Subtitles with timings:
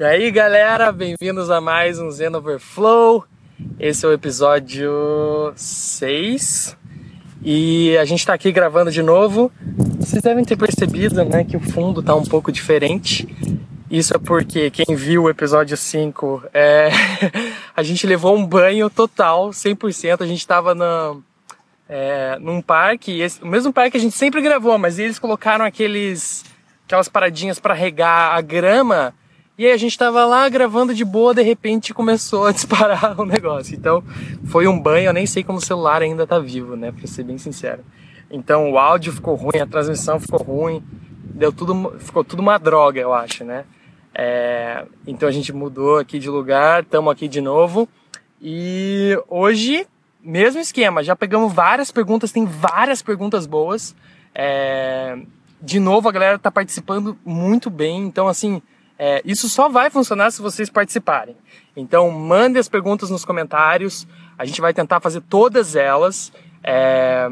[0.00, 3.24] E aí, galera, bem-vindos a mais um Zen Overflow.
[3.80, 6.76] Esse é o episódio 6
[7.42, 9.50] e a gente está aqui gravando de novo.
[9.98, 13.26] Vocês devem ter percebido, né, que o fundo tá um pouco diferente.
[13.90, 16.90] Isso é porque quem viu o episódio 5, é...
[17.76, 20.20] a gente levou um banho total, 100%.
[20.20, 21.24] A gente estava no,
[21.88, 25.64] é, num parque, esse, o mesmo parque que a gente sempre gravou, mas eles colocaram
[25.64, 26.44] aqueles
[26.86, 29.12] aquelas paradinhas para regar a grama
[29.58, 33.24] e aí a gente tava lá gravando de boa, de repente começou a disparar o
[33.24, 33.74] negócio.
[33.74, 34.04] Então
[34.44, 36.92] foi um banho, eu nem sei como o celular ainda tá vivo, né?
[36.92, 37.84] Pra ser bem sincero.
[38.30, 40.80] Então o áudio ficou ruim, a transmissão ficou ruim,
[41.24, 43.64] deu tudo, ficou tudo uma droga, eu acho, né?
[44.14, 47.88] É, então a gente mudou aqui de lugar, estamos aqui de novo.
[48.40, 49.88] E hoje,
[50.22, 53.92] mesmo esquema, já pegamos várias perguntas, tem várias perguntas boas.
[54.32, 55.18] É,
[55.60, 58.62] de novo, a galera tá participando muito bem, então assim
[58.98, 61.36] é, isso só vai funcionar se vocês participarem.
[61.76, 64.06] Então, mandem as perguntas nos comentários.
[64.36, 66.32] A gente vai tentar fazer todas elas.
[66.64, 67.28] É,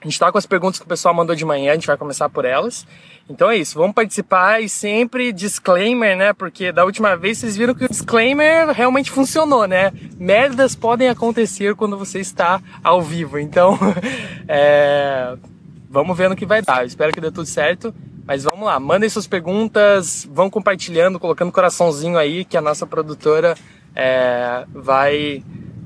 [0.00, 1.96] a gente está com as perguntas que o pessoal mandou de manhã, a gente vai
[1.96, 2.86] começar por elas.
[3.26, 6.34] Então é isso, vamos participar e sempre disclaimer, né?
[6.34, 9.92] Porque da última vez vocês viram que o disclaimer realmente funcionou, né?
[10.18, 13.38] Merdas podem acontecer quando você está ao vivo.
[13.38, 13.78] Então,
[14.46, 15.38] é,
[15.88, 16.82] vamos ver no que vai dar.
[16.82, 17.94] Eu espero que dê tudo certo.
[18.26, 23.54] Mas vamos lá, mandem suas perguntas, vão compartilhando, colocando coraçãozinho aí, que a nossa produtora
[23.94, 25.42] é, vai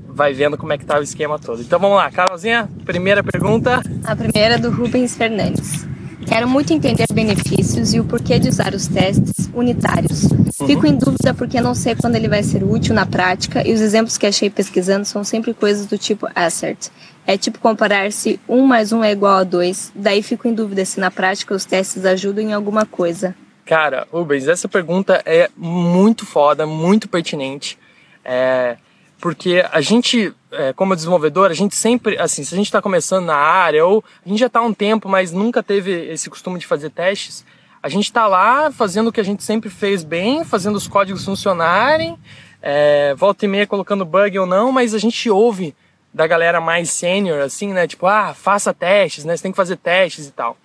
[0.07, 1.61] vai vendo como é que tá o esquema todo.
[1.61, 3.81] Então vamos lá, Carolzinha, primeira pergunta.
[4.03, 5.87] A primeira é do Rubens Fernandes.
[6.27, 10.27] Quero muito entender os benefícios e o porquê de usar os testes unitários.
[10.65, 13.81] Fico em dúvida porque não sei quando ele vai ser útil na prática e os
[13.81, 16.89] exemplos que achei pesquisando são sempre coisas do tipo assert.
[17.25, 19.93] É tipo comparar se 1 mais 1 é igual a 2.
[19.95, 23.35] Daí fico em dúvida se na prática os testes ajudam em alguma coisa.
[23.65, 27.77] Cara, Rubens, essa pergunta é muito foda, muito pertinente.
[28.25, 28.77] É,
[29.21, 33.25] porque a gente, é, como desenvolvedor, a gente sempre, assim, se a gente está começando
[33.25, 36.57] na área ou a gente já está há um tempo, mas nunca teve esse costume
[36.57, 37.45] de fazer testes,
[37.81, 41.23] a gente está lá fazendo o que a gente sempre fez bem, fazendo os códigos
[41.23, 42.17] funcionarem,
[42.61, 45.75] é, volta e meia colocando bug ou não, mas a gente ouve
[46.13, 47.87] da galera mais sênior, assim, né?
[47.87, 49.35] Tipo, ah, faça testes, né?
[49.35, 50.57] Você tem que fazer testes e tal.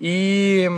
[0.00, 0.68] E,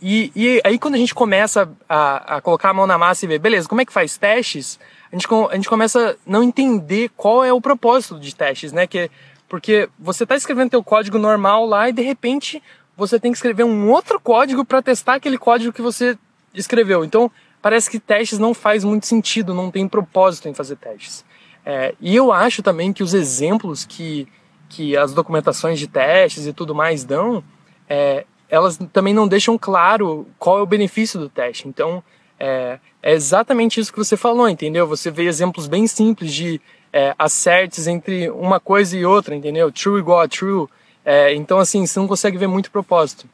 [0.00, 3.28] e, e aí quando a gente começa a, a, colocar a mão na massa e
[3.28, 4.78] ver, beleza, como é que faz testes?
[5.10, 8.86] A gente, a gente começa a não entender qual é o propósito de testes, né?
[8.86, 9.10] Que,
[9.48, 12.62] porque você está escrevendo teu código normal lá e de repente
[12.98, 16.18] você tem que escrever um outro código para testar aquele código que você
[16.52, 17.04] escreveu.
[17.04, 17.30] Então
[17.62, 21.24] parece que testes não faz muito sentido, não tem propósito em fazer testes.
[21.64, 24.26] É, e eu acho também que os exemplos que,
[24.68, 27.44] que as documentações de testes e tudo mais dão,
[27.88, 31.68] é, elas também não deixam claro qual é o benefício do teste.
[31.68, 32.02] Então,
[32.38, 34.86] é, é, exatamente isso que você falou, entendeu?
[34.88, 36.60] Você vê exemplos bem simples de
[36.92, 39.70] é, acertes entre uma coisa e outra, entendeu?
[39.70, 40.66] True igual a true.
[41.10, 43.26] É, então, assim, você não consegue ver muito propósito.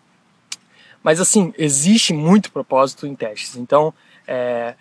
[1.03, 3.57] Mas, assim, existe muito propósito em testes.
[3.57, 3.93] Então,
[4.29, 4.75] é,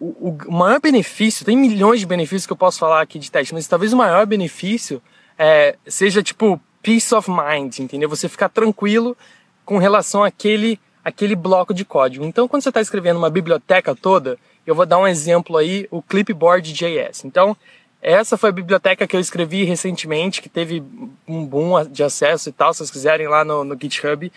[0.00, 3.52] o, o, maior benefício, tem milhões de benefícios que eu posso falar aqui de teste,
[3.52, 5.02] mas talvez o maior benefício
[5.38, 8.08] é, seja tipo peace of mind, entendeu?
[8.08, 9.14] Você ficar tranquilo
[9.62, 12.24] com relação àquele, àquele bloco de código.
[12.24, 16.00] Então, quando você está escrevendo uma biblioteca toda, eu vou dar um exemplo aí, o
[16.00, 17.26] Clipboard.js.
[17.26, 17.54] Então,
[18.00, 20.82] essa foi a biblioteca que eu escrevi recentemente, que teve
[21.26, 24.32] um boom de acesso e tal, se vocês quiserem lá no, no GitHub,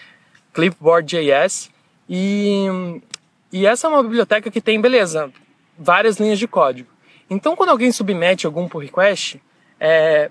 [0.54, 1.70] Clipboard.js.
[2.10, 2.66] E,
[3.52, 5.32] e essa é uma biblioteca que tem, beleza,
[5.78, 6.90] várias linhas de código.
[7.30, 9.42] Então, quando alguém submete algum pull request,
[9.80, 10.30] é,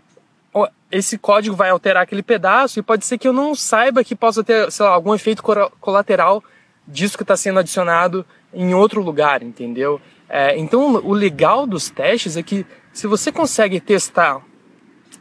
[0.91, 4.43] esse código vai alterar aquele pedaço e pode ser que eu não saiba que possa
[4.43, 5.43] ter, sei lá, algum efeito
[5.81, 6.43] colateral
[6.87, 10.01] disso que está sendo adicionado em outro lugar, entendeu?
[10.29, 14.41] É, então, o legal dos testes é que se você consegue testar,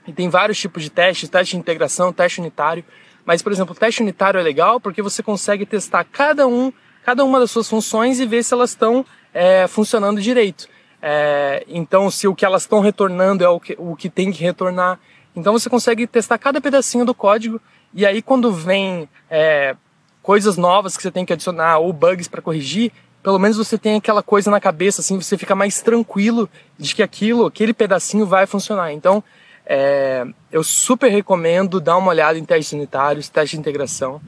[0.07, 2.83] e tem vários tipos de testes, teste de integração, teste unitário,
[3.25, 7.23] mas, por exemplo, o teste unitário é legal porque você consegue testar cada um, cada
[7.23, 10.67] uma das suas funções e ver se elas estão é, funcionando direito.
[11.01, 14.43] É, então, se o que elas estão retornando é o que, o que tem que
[14.43, 14.99] retornar,
[15.35, 17.61] então você consegue testar cada pedacinho do código
[17.93, 19.75] e aí quando vem é,
[20.21, 23.95] coisas novas que você tem que adicionar ou bugs para corrigir, pelo menos você tem
[23.95, 28.45] aquela coisa na cabeça, assim, você fica mais tranquilo de que aquilo, aquele pedacinho vai
[28.45, 28.93] funcionar.
[28.93, 29.23] Então,
[29.65, 34.21] é, eu super recomendo dar uma olhada em testes unitários, testes de integração,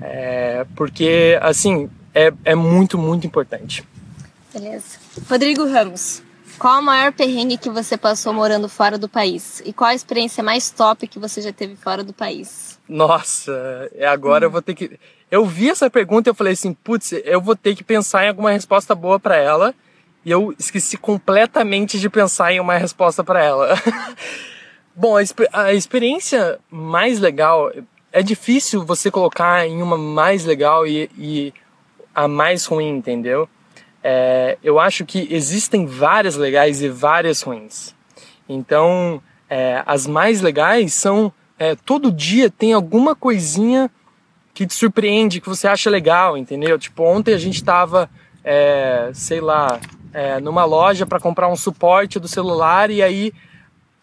[0.00, 3.84] é, porque, assim, é, é muito, muito importante.
[4.52, 4.98] Beleza.
[5.28, 6.22] Rodrigo Ramos,
[6.58, 9.62] qual o maior perrengue que você passou morando fora do país?
[9.64, 12.78] E qual a experiência mais top que você já teve fora do país?
[12.88, 14.48] Nossa, é agora hum.
[14.48, 14.98] eu vou ter que.
[15.30, 18.28] Eu vi essa pergunta e eu falei assim, putz, eu vou ter que pensar em
[18.28, 19.74] alguma resposta boa para ela.
[20.24, 23.74] e eu esqueci completamente de pensar em uma resposta para ela.
[24.94, 25.22] Bom, a,
[25.62, 27.72] a, experiência mais legal
[28.12, 31.54] é difícil você colocar em uma mais legal e, e
[32.12, 33.48] a mais ruim, entendeu?
[34.02, 37.94] É, eu acho que existem várias legais e várias ruins.
[38.48, 43.90] Então, é, as mais legais são é, todo dia tem alguma coisinha
[44.60, 46.78] que te surpreende, que você acha legal, entendeu?
[46.78, 48.10] Tipo, ontem a gente estava,
[48.44, 49.80] é, sei lá,
[50.12, 53.32] é, numa loja para comprar um suporte do celular e aí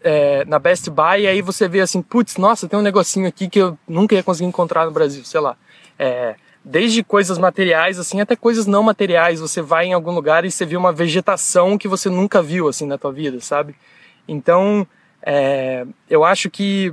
[0.04, 3.48] é, na Best Buy e aí você vê assim, putz, nossa, tem um negocinho aqui
[3.48, 5.56] que eu nunca ia conseguir encontrar no Brasil, sei lá.
[6.00, 6.34] É,
[6.66, 9.40] desde coisas materiais assim até coisas não materiais.
[9.40, 12.88] Você vai em algum lugar e você vê uma vegetação que você nunca viu assim
[12.88, 13.76] na tua vida, sabe?
[14.28, 14.88] Então,
[15.22, 16.92] é, eu acho que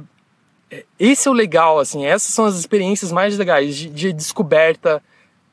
[0.98, 2.06] esse é o legal, assim.
[2.06, 5.02] Essas são as experiências mais legais de, de descoberta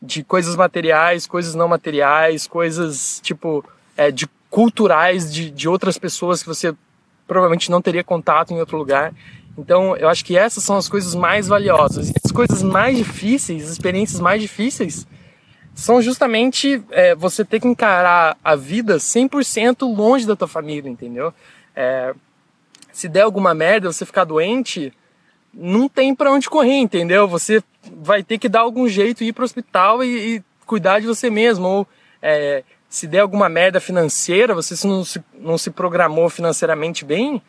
[0.01, 3.63] de coisas materiais, coisas não materiais, coisas tipo
[3.95, 6.73] é, de culturais de, de outras pessoas que você
[7.27, 9.13] provavelmente não teria contato em outro lugar.
[9.57, 12.09] Então, eu acho que essas são as coisas mais valiosas.
[12.09, 15.05] E as coisas mais difíceis, as experiências mais difíceis,
[15.73, 21.33] são justamente é, você ter que encarar a vida 100% longe da tua família, entendeu?
[21.75, 22.13] É,
[22.91, 24.91] se der alguma merda, você ficar doente,
[25.53, 27.27] não tem para onde correr, entendeu?
[27.27, 27.63] Você
[27.97, 31.29] vai ter que dar algum jeito, ir para o hospital e, e, cuidar de você
[31.29, 31.67] mesmo.
[31.67, 31.87] Ou
[32.21, 37.41] é, se der alguma merda financeira, você se não, se não se programou financeiramente bem,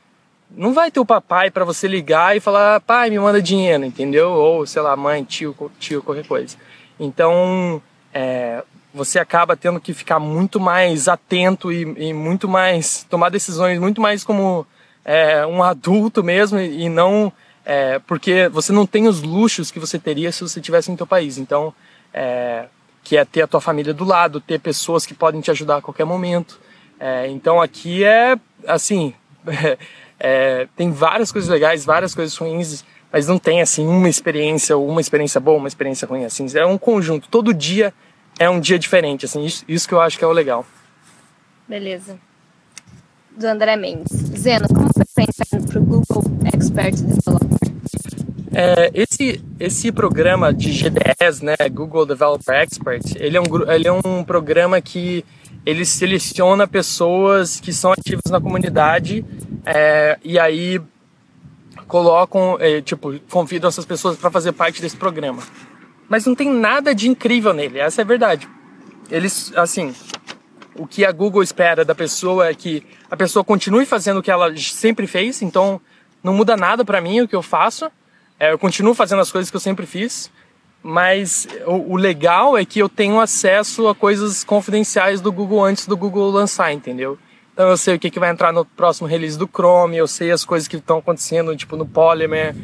[0.51, 4.31] não vai ter o papai para você ligar e falar, pai, me manda dinheiro, entendeu?
[4.31, 6.57] Ou, sei lá, mãe, tio, tio, qualquer coisa.
[7.01, 7.81] Então,
[8.13, 8.63] é,
[8.93, 14.01] você acaba tendo que ficar muito mais atento e, e muito mais, tomar decisões muito
[14.01, 14.67] mais como
[15.05, 17.33] é, um adulto mesmo e não
[17.65, 21.07] é, porque você não tem os luxos que você teria se você estivesse no teu
[21.07, 21.39] país.
[21.39, 21.73] Então,
[22.13, 22.67] é,
[23.03, 25.83] que é ter a tua família do lado, ter pessoas que podem te ajudar a
[25.83, 26.61] qualquer momento.
[26.99, 28.37] É, então aqui é
[28.67, 29.13] assim,
[30.19, 35.01] é, tem várias coisas legais, várias coisas ruins, mas não tem assim uma experiência, uma
[35.01, 36.47] experiência boa, uma experiência ruim assim.
[36.57, 37.29] É um conjunto.
[37.29, 37.93] Todo dia
[38.39, 39.25] é um dia diferente.
[39.25, 40.65] Assim, isso, isso que eu acho que é o legal.
[41.69, 42.19] Beleza.
[43.37, 44.13] Do André Mendes.
[44.37, 45.05] Zeno, como foi
[45.67, 47.73] para o Google Expert Developer?
[48.55, 53.93] É, esse, esse programa de GDS, né, Google Developer Expert, ele é um, ele é
[53.93, 55.25] um programa que
[55.65, 59.25] ele seleciona pessoas que são ativas na comunidade
[59.65, 60.81] é, e aí
[61.87, 65.43] colocam, é, tipo, convidam essas pessoas para fazer parte desse programa.
[66.09, 68.47] Mas não tem nada de incrível nele, essa é a verdade.
[69.11, 69.95] Eles, assim,
[70.75, 74.31] o que a Google espera da pessoa é que a pessoa continue fazendo o que
[74.31, 75.81] ela sempre fez, então
[76.23, 77.91] não muda nada para mim o que eu faço.
[78.39, 80.31] É, eu continuo fazendo as coisas que eu sempre fiz,
[80.83, 85.87] mas o, o, legal é que eu tenho acesso a coisas confidenciais do Google antes
[85.87, 87.19] do Google lançar, entendeu?
[87.53, 90.31] Então eu sei o que, que vai entrar no próximo release do Chrome, eu sei
[90.31, 92.55] as coisas que estão acontecendo, tipo no Polymer.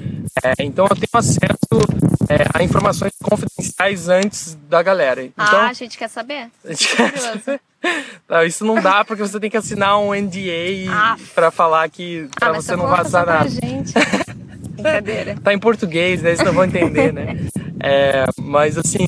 [0.43, 5.23] É, então eu tenho acesso é, a informações confidenciais antes da galera.
[5.23, 6.49] Então, ah, a gente quer saber.
[6.65, 7.61] A gente quer...
[8.29, 11.17] Não, isso não dá porque você tem que assinar um NDA ah.
[11.35, 13.49] para falar que para ah, você não vazar nada.
[13.49, 13.93] Gente.
[14.79, 15.37] Brincadeira.
[15.43, 16.35] tá em português, né?
[16.35, 17.37] Vocês não vão entender, né?
[17.81, 19.07] É, mas assim,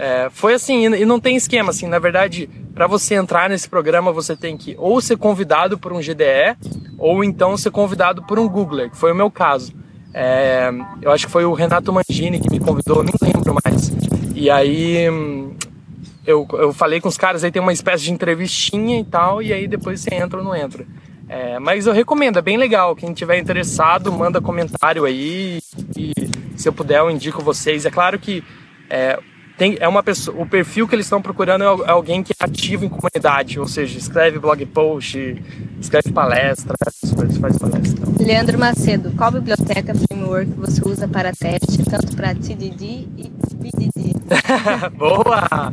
[0.00, 4.10] é, foi assim, e não tem esquema, assim, na verdade, para você entrar nesse programa,
[4.10, 6.56] você tem que ou ser convidado por um GDE,
[6.96, 9.74] ou então ser convidado por um Googler, que foi o meu caso.
[10.14, 10.70] É,
[11.02, 13.92] eu acho que foi o Renato Mangini que me convidou, nem lembro mais.
[14.34, 15.04] E aí
[16.26, 19.52] eu, eu falei com os caras, aí tem uma espécie de entrevistinha e tal, e
[19.52, 20.86] aí depois você entra ou não entra.
[21.28, 22.96] É, mas eu recomendo, é bem legal.
[22.96, 25.60] Quem tiver interessado, manda comentário aí.
[25.94, 26.12] E
[26.56, 27.84] se eu puder, eu indico vocês.
[27.84, 28.42] É claro que
[28.88, 29.16] é,
[29.60, 32.44] tem, é uma pessoa, o perfil que eles estão procurando é, é alguém que é
[32.46, 35.36] ativo em comunidade, ou seja, escreve blog post,
[35.78, 36.74] escreve palestra,
[37.38, 38.06] faz palestra.
[38.24, 44.14] Leandro Macedo, qual biblioteca framework você usa para teste, tanto para TDD e BDD?
[44.96, 45.70] Boa!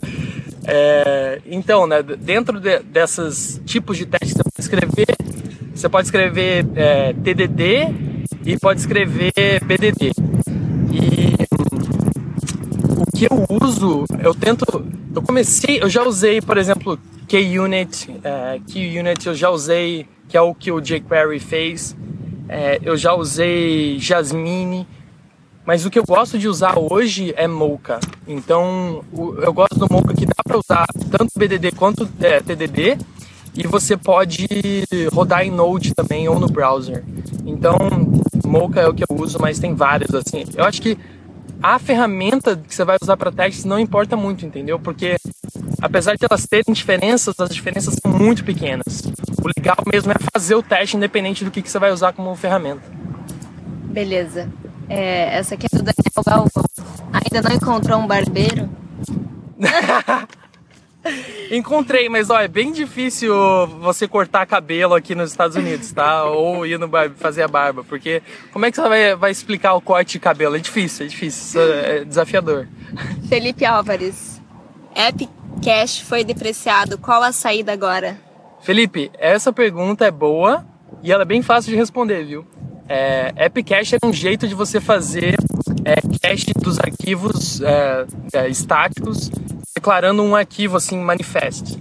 [0.66, 5.16] É, então, né, dentro de, desses tipos de testes, você pode escrever
[5.74, 7.88] você pode escrever é, TDD
[8.46, 9.32] e pode escrever
[9.64, 10.12] BDD.
[10.92, 11.38] E
[13.18, 14.64] que eu uso, eu tento.
[15.14, 20.42] Eu comecei, eu já usei, por exemplo, KUnit, é, QUnit eu já usei, que é
[20.42, 21.96] o que o jQuery fez.
[22.48, 24.88] É, eu já usei Jasmine,
[25.66, 28.00] mas o que eu gosto de usar hoje é Mocha.
[28.28, 33.00] Então, o, eu gosto do Mocha que dá para usar tanto BDD quanto é, TDD
[33.56, 34.48] e você pode
[35.12, 37.04] rodar em Node também ou no browser.
[37.44, 37.76] Então,
[38.46, 40.46] Mocha é o que eu uso, mas tem vários assim.
[40.56, 40.96] Eu acho que
[41.62, 44.80] a ferramenta que você vai usar para testes não importa muito, entendeu?
[44.80, 45.18] Porque
[45.82, 49.04] apesar de elas terem diferenças, as diferenças são muito pequenas.
[49.42, 52.36] O legal mesmo é fazer o teste independente do que, que você vai usar como
[52.36, 52.84] ferramenta.
[53.86, 54.50] Beleza.
[54.90, 56.66] É, essa aqui é do Daniel Galvão.
[57.12, 58.70] Ainda não encontrou um barbeiro?
[61.52, 63.34] Encontrei, mas ó, é bem difícil
[63.80, 66.26] você cortar cabelo aqui nos Estados Unidos, tá?
[66.26, 68.22] Ou ir no barbe fazer a barba, porque
[68.52, 70.56] como é que você vai, vai explicar o corte de cabelo?
[70.56, 72.68] É difícil, é difícil, é desafiador.
[73.30, 74.42] Felipe Álvares,
[74.94, 75.30] App
[75.64, 78.18] Cash foi depreciado, qual a saída agora?
[78.62, 80.66] Felipe, essa pergunta é boa
[81.04, 82.46] e ela é bem fácil de responder, viu?
[82.90, 83.34] É,
[83.66, 85.36] Cache é um jeito de você fazer
[85.84, 89.30] é, cache dos arquivos é, é, estáticos,
[89.78, 91.78] declarando um arquivo assim manifest.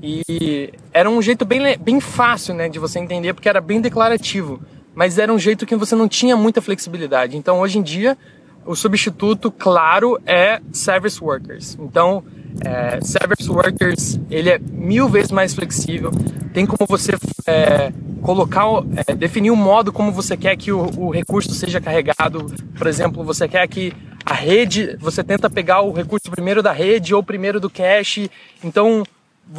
[0.00, 4.60] E era um jeito bem, bem fácil né, de você entender, porque era bem declarativo,
[4.94, 7.36] mas era um jeito que você não tinha muita flexibilidade.
[7.36, 8.16] Então, hoje em dia,
[8.64, 11.76] o substituto, claro, é Service Workers.
[11.80, 12.22] Então,
[12.64, 16.12] é, Service Workers ele é mil vezes mais flexível.
[16.54, 17.12] Tem como você
[17.46, 17.92] é,
[18.22, 18.64] colocar,
[19.06, 22.46] é, definir o modo como você quer que o, o, recurso seja carregado.
[22.78, 23.92] Por exemplo, você quer que
[24.24, 28.30] a rede, você tenta pegar o recurso primeiro da rede ou primeiro do cache.
[28.62, 29.04] Então,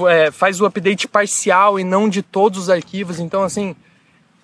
[0.08, 3.20] é, faz o update parcial e não de todos os arquivos.
[3.20, 3.76] Então, assim,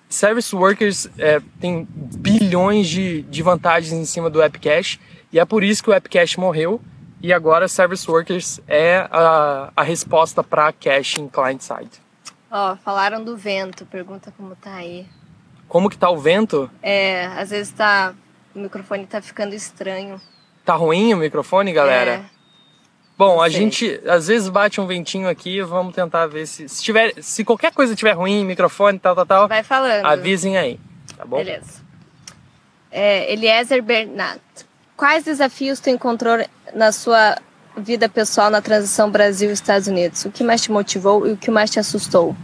[0.08, 4.98] Service Workers é, tem bilhões de, de vantagens em cima do App Cache
[5.32, 6.80] e é por isso que o App Cache morreu
[7.22, 11.90] e agora Service Workers é a, a resposta para caching client-side.
[12.50, 15.06] Ó, oh, falaram do vento, pergunta como tá aí.
[15.66, 16.70] Como que tá o vento?
[16.82, 18.14] É, às vezes tá,
[18.58, 20.20] o microfone tá ficando estranho.
[20.64, 22.10] Tá ruim o microfone, galera?
[22.10, 22.38] É.
[23.16, 27.14] Bom, a gente às vezes bate um ventinho aqui, vamos tentar ver se se, tiver,
[27.20, 29.48] se qualquer coisa tiver ruim, microfone, tal, tal, tal.
[29.48, 30.04] Vai falando.
[30.06, 30.78] Avisem aí,
[31.16, 31.38] tá bom?
[31.38, 31.82] Beleza.
[32.90, 34.40] É, Eliezer Bernat.
[34.96, 37.36] Quais desafios tu encontrou na sua
[37.76, 40.24] vida pessoal na transição Brasil-Estados Unidos?
[40.24, 42.36] O que mais te motivou e o que mais te assustou?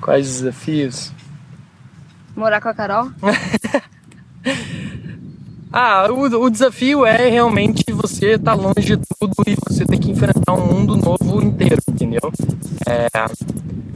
[0.00, 1.12] Quais desafios?
[2.38, 3.10] Morar com a Carol?
[5.72, 9.98] ah, o, o, desafio é realmente você estar tá longe de tudo e você ter
[9.98, 12.20] que enfrentar um mundo novo inteiro, entendeu?
[12.88, 13.08] É,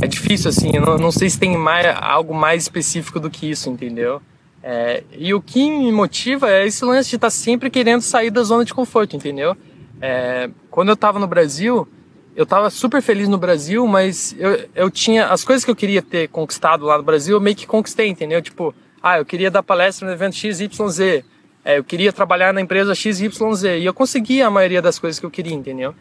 [0.05, 3.71] é difícil assim, não, não sei se tem mais, algo mais específico do que isso,
[3.71, 4.21] entendeu?
[4.61, 8.33] É, e o que me motiva é esse lance de estar tá sempre querendo sair
[8.33, 9.57] da zona de conforto, entendeu?
[10.01, 11.87] É, quando eu estava no Brasil,
[12.35, 16.01] eu estava super feliz no Brasil, mas eu, eu tinha as coisas que eu queria
[16.01, 18.41] ter conquistado lá no Brasil, eu meio que conquistei, entendeu?
[18.41, 21.25] Tipo, ah, eu queria dar palestra no evento XYZ,
[21.65, 25.27] é, eu queria trabalhar na empresa XYZ, e eu consegui a maioria das coisas que
[25.27, 25.95] eu queria, entendeu?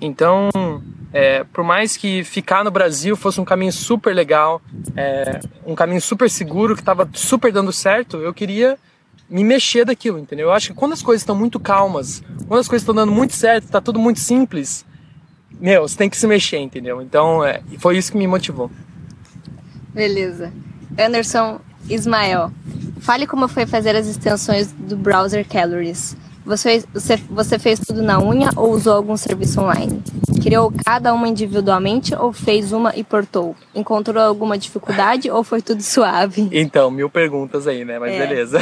[0.00, 0.50] Então,
[1.12, 4.60] é, por mais que ficar no Brasil fosse um caminho super legal,
[4.94, 8.76] é, um caminho super seguro, que estava super dando certo, eu queria
[9.28, 10.48] me mexer daquilo, entendeu?
[10.48, 13.34] Eu acho que quando as coisas estão muito calmas, quando as coisas estão dando muito
[13.34, 14.85] certo, está tudo muito simples,
[15.60, 17.00] meu, você tem que se mexer, entendeu?
[17.00, 18.70] Então, é, foi isso que me motivou.
[19.92, 20.52] Beleza.
[20.98, 22.50] Anderson Ismael,
[23.00, 26.16] fale como foi fazer as extensões do browser Calories.
[26.44, 30.00] Você, você, você fez tudo na unha ou usou algum serviço online?
[30.40, 33.56] Criou cada uma individualmente ou fez uma e portou?
[33.74, 36.48] Encontrou alguma dificuldade ou foi tudo suave?
[36.52, 37.98] Então, mil perguntas aí, né?
[37.98, 38.26] Mas é.
[38.26, 38.60] beleza.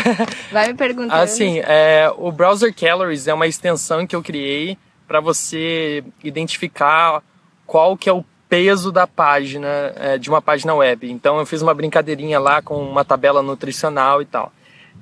[0.51, 1.13] Vai me perguntando.
[1.13, 4.79] Assim, é, o Browser Calories é uma extensão que eu criei
[5.15, 7.23] para você identificar
[7.65, 11.09] qual que é o peso da página, é, de uma página web.
[11.09, 14.53] Então eu fiz uma brincadeirinha lá com uma tabela nutricional e tal.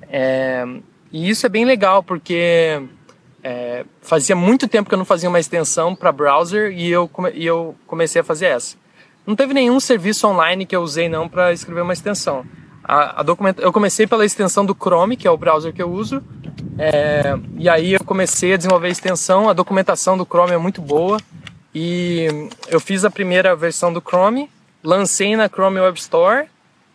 [0.07, 0.67] É,
[1.11, 2.79] e isso é bem legal porque
[3.43, 7.43] é, fazia muito tempo que eu não fazia uma extensão para browser e eu, e
[7.43, 8.77] eu comecei a fazer essa.
[9.25, 12.45] Não teve nenhum serviço online que eu usei não para escrever uma extensão.
[12.83, 13.63] A, a documenta...
[13.63, 16.21] Eu comecei pela extensão do Chrome, que é o browser que eu uso,
[16.77, 19.49] é, e aí eu comecei a desenvolver a extensão.
[19.49, 21.19] A documentação do Chrome é muito boa
[21.73, 22.27] e
[22.67, 24.49] eu fiz a primeira versão do Chrome,
[24.83, 26.47] lancei na Chrome Web Store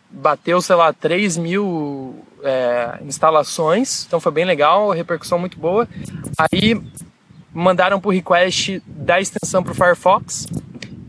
[0.09, 5.87] bateu, sei lá, 3 mil é, instalações, então foi bem legal, repercussão muito boa.
[6.37, 6.81] Aí
[7.53, 10.47] mandaram por request da extensão para o Firefox,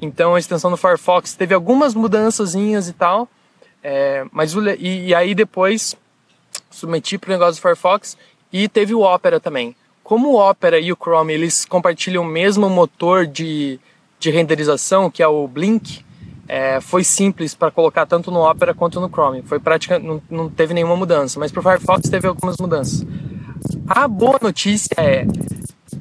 [0.00, 3.28] então a extensão do Firefox teve algumas mudanças e tal,
[3.82, 5.96] é, mas e, e, aí depois
[6.70, 8.16] submeti para o negócio do Firefox
[8.52, 9.74] e teve o Opera também.
[10.02, 13.78] Como o Opera e o Chrome eles compartilham o mesmo motor de,
[14.18, 16.04] de renderização, que é o Blink,
[16.48, 19.42] é, foi simples para colocar tanto no Opera quanto no Chrome.
[19.42, 23.06] Foi prática, não, não teve nenhuma mudança, mas para o Firefox teve algumas mudanças.
[23.86, 25.24] A boa notícia é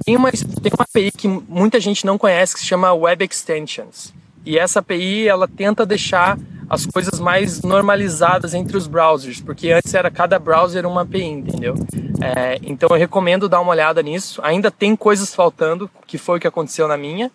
[0.03, 4.11] tem uma, tem uma API que muita gente não conhece que se chama Web Extensions.
[4.43, 6.37] E essa API ela tenta deixar
[6.69, 11.75] as coisas mais normalizadas entre os browsers, porque antes era cada browser uma API, entendeu?
[12.21, 14.41] É, então eu recomendo dar uma olhada nisso.
[14.43, 17.31] Ainda tem coisas faltando, que foi o que aconteceu na minha,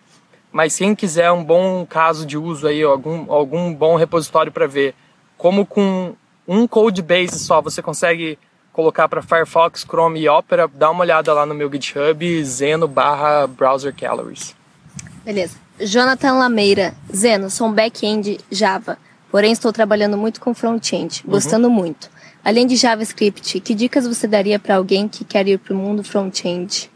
[0.52, 4.94] mas quem quiser um bom caso de uso aí, algum, algum bom repositório para ver
[5.36, 6.14] como com
[6.46, 8.38] um code base só você consegue
[8.72, 13.46] colocar para Firefox, Chrome e Opera, dá uma olhada lá no meu GitHub, zeno barra
[13.46, 14.54] browser calories.
[15.24, 15.56] Beleza.
[15.80, 18.98] Jonathan Lameira, Zeno, sou um back-end Java,
[19.30, 21.32] porém estou trabalhando muito com front-end, uhum.
[21.32, 21.74] gostando uhum.
[21.74, 22.10] muito.
[22.44, 26.04] Além de JavaScript, que dicas você daria para alguém que quer ir para o mundo
[26.04, 26.90] front-end?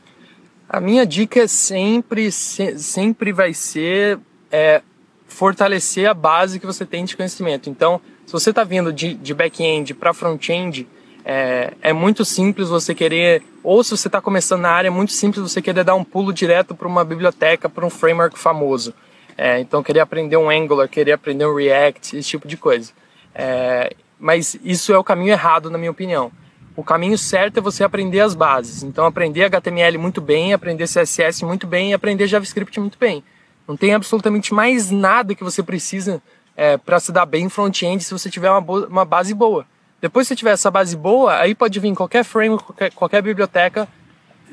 [0.69, 4.19] A minha dica é sempre, sempre vai ser
[4.53, 4.83] é,
[5.27, 7.71] fortalecer a base que você tem de conhecimento.
[7.71, 10.87] Então, se você está vindo de, de back-end para front-end,
[11.25, 15.13] é, é, muito simples você querer, ou se você está começando na área, é muito
[15.13, 18.93] simples você querer dar um pulo direto para uma biblioteca, para um framework famoso.
[19.35, 22.93] É, então, querer aprender um Angular, querer aprender um React, esse tipo de coisa.
[23.35, 26.33] É, mas isso é o caminho errado, na minha opinião.
[26.77, 28.83] O caminho certo é você aprender as bases.
[28.83, 33.23] Então, aprender HTML muito bem, aprender CSS muito bem e aprender JavaScript muito bem.
[33.67, 36.23] Não tem absolutamente mais nada que você precisa
[36.57, 39.67] é, para se dar bem em front-end se você tiver uma, uma base boa.
[40.01, 43.89] Depois que você tiver essa base boa, aí pode vir qualquer framework, qualquer, qualquer biblioteca,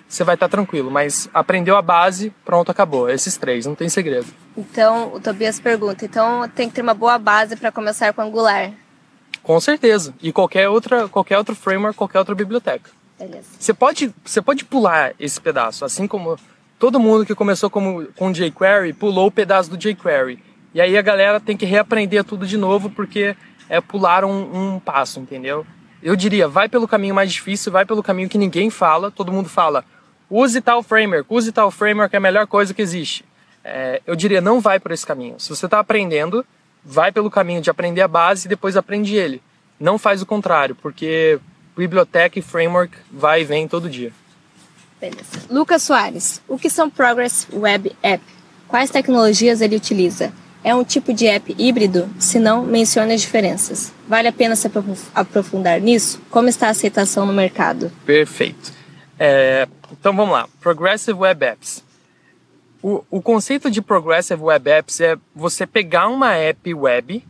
[0.07, 0.89] você vai estar tá tranquilo.
[0.91, 3.09] Mas aprendeu a base, pronto, acabou.
[3.09, 4.27] Esses três, não tem segredo.
[4.57, 8.71] Então, o Tobias pergunta, então tem que ter uma boa base para começar com Angular?
[9.45, 10.11] Com certeza.
[10.23, 12.89] E qualquer, outra, qualquer outro framework, qualquer outra biblioteca.
[13.17, 13.47] Beleza.
[13.59, 16.35] Você pode, você pode pular esse pedaço, assim como
[16.79, 20.39] todo mundo que começou como, com jQuery pulou o pedaço do jQuery.
[20.73, 23.37] E aí a galera tem que reaprender tudo de novo porque
[23.69, 25.63] é pular um, um passo, entendeu?
[26.01, 29.47] Eu diria, vai pelo caminho mais difícil, vai pelo caminho que ninguém fala, todo mundo
[29.47, 29.85] fala,
[30.27, 33.23] use tal framework, use tal framework, é a melhor coisa que existe.
[33.63, 35.39] É, eu diria, não vai por esse caminho.
[35.39, 36.43] Se você está aprendendo,
[36.85, 39.41] vai pelo caminho de aprender a base e depois aprende ele.
[39.79, 41.39] Não faz o contrário, porque
[41.75, 44.13] biblioteca e framework vai e vem todo dia.
[45.01, 45.41] Beleza.
[45.49, 48.23] Lucas Soares, o que são Progress Web App?
[48.67, 50.31] Quais tecnologias ele utiliza?
[50.63, 52.09] É um tipo de app híbrido?
[52.17, 53.93] Se não, mencione as diferenças.
[54.07, 54.69] Vale a pena se
[55.13, 56.19] aprofundar nisso?
[56.31, 57.91] Como está a aceitação no mercado?
[58.03, 58.73] Perfeito.
[59.19, 60.47] É, então vamos lá.
[60.59, 61.83] Progressive Web Apps.
[62.87, 67.23] O, o conceito de Progressive Web Apps é você pegar uma app web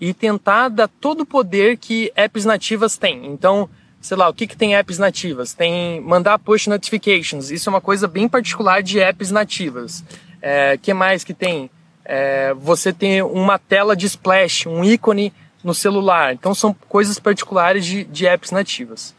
[0.00, 3.26] e tentar dar todo o poder que apps nativas têm.
[3.26, 3.68] Então,
[4.00, 5.52] sei lá, o que, que tem apps nativas?
[5.52, 7.50] Tem mandar push notifications.
[7.50, 10.02] Isso é uma coisa bem particular de apps nativas.
[10.40, 11.70] É, que mais que tem?
[12.04, 15.32] é, você tem uma tela de splash, um ícone
[15.62, 16.32] no celular.
[16.32, 19.14] Então são coisas particulares de, de apps nativas.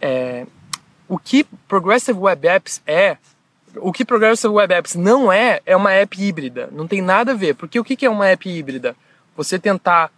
[0.00, 0.46] É,
[1.08, 3.16] o que Progressive Web Apps é,
[3.76, 6.68] o que Progressive Web Apps não é, é uma app híbrida.
[6.72, 7.54] Não tem nada a ver.
[7.54, 8.96] Porque o que é uma app híbrida?
[9.36, 10.10] Você tentar.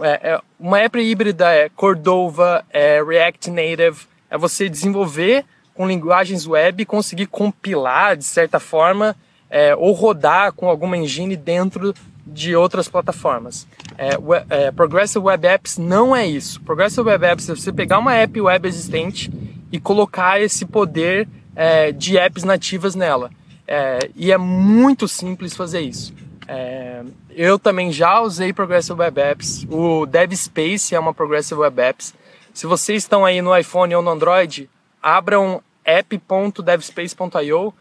[0.00, 5.44] É, é, uma app híbrida é Cordova, é React Native, é você desenvolver
[5.74, 9.14] com linguagens web e conseguir compilar, de certa forma,
[9.50, 11.94] é, ou rodar com alguma engine dentro
[12.26, 13.66] de outras plataformas.
[13.98, 14.16] É,
[14.48, 16.60] é, Progressive Web Apps não é isso.
[16.62, 19.30] Progressive Web Apps é você pegar uma app web existente
[19.70, 23.30] e colocar esse poder é, de apps nativas nela.
[23.66, 26.14] É, e é muito simples fazer isso.
[26.48, 29.66] É, eu também já usei Progressive Web Apps.
[29.70, 32.14] O DevSpace é uma Progressive Web Apps.
[32.52, 34.68] Se vocês estão aí no iPhone ou no Android,
[35.02, 37.72] abram app.devspace.io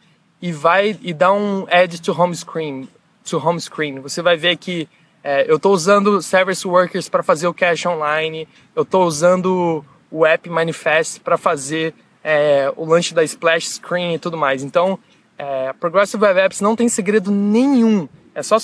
[0.41, 2.87] e vai e dá um add to home screen,
[3.23, 3.99] to home screen.
[3.99, 4.87] Você vai ver que
[5.23, 10.25] é, eu estou usando Service Workers para fazer o cache online, eu estou usando o
[10.25, 14.63] App Manifest para fazer é, o launch da splash screen e tudo mais.
[14.63, 14.97] Então,
[15.37, 18.07] é, Progressive Web Apps não tem segredo nenhum.
[18.33, 18.57] É só,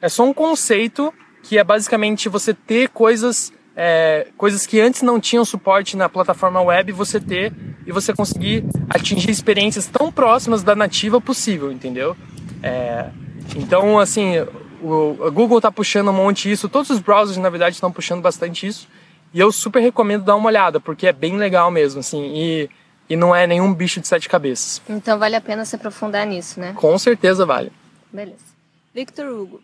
[0.00, 5.20] é só um conceito que é basicamente você ter coisas é, coisas que antes não
[5.20, 7.52] tinham suporte na plataforma web, você ter
[7.86, 12.16] e você conseguir atingir experiências tão próximas da nativa possível, entendeu?
[12.60, 13.06] É,
[13.54, 14.40] então, assim,
[14.82, 18.66] o, Google está puxando um monte isso, todos os browsers, na verdade, estão puxando bastante
[18.66, 18.88] isso,
[19.32, 22.68] e eu super recomendo dar uma olhada, porque é bem legal mesmo, assim, e,
[23.08, 24.82] e não é nenhum bicho de sete cabeças.
[24.88, 26.74] Então vale a pena se aprofundar nisso, né?
[26.74, 27.72] Com certeza vale.
[28.12, 28.48] Beleza.
[28.94, 29.60] Victor Hugo,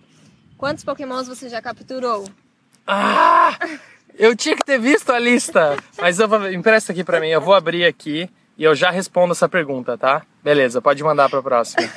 [0.57, 2.25] quantos pokémons você já capturou?
[2.87, 3.57] Ah!
[4.17, 5.77] Eu tinha que ter visto a lista.
[5.99, 9.33] Mas eu vou, empresta aqui para mim, eu vou abrir aqui e eu já respondo
[9.33, 10.23] essa pergunta, tá?
[10.43, 11.89] Beleza, pode mandar para próxima.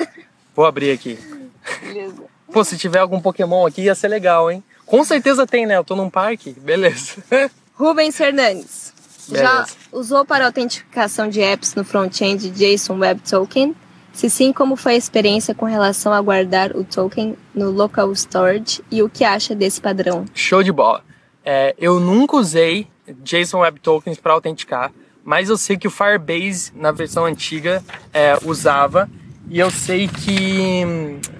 [0.56, 1.20] Vou abrir aqui.
[1.82, 2.24] Beleza.
[2.52, 4.64] Pô, se tiver algum Pokémon aqui ia ser legal, hein?
[4.86, 5.78] Com certeza tem, né?
[5.78, 6.52] Eu tô num parque.
[6.54, 7.22] Beleza.
[7.76, 8.87] Rubens Fernandes.
[9.30, 13.76] Já usou para autenticação de apps no front-end JSON Web Token?
[14.14, 18.82] Se sim, como foi a experiência com relação a guardar o token no local storage
[18.90, 20.26] e o que acha desse padrão?
[20.34, 21.04] Show de bola.
[21.46, 22.88] É, eu nunca usei
[23.24, 24.92] JSON Web Tokens para autenticar,
[25.24, 29.10] mas eu sei que o Firebase na versão antiga é, usava
[29.50, 30.82] e eu sei que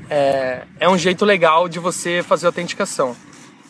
[0.10, 3.16] é, é um jeito legal de você fazer autenticação.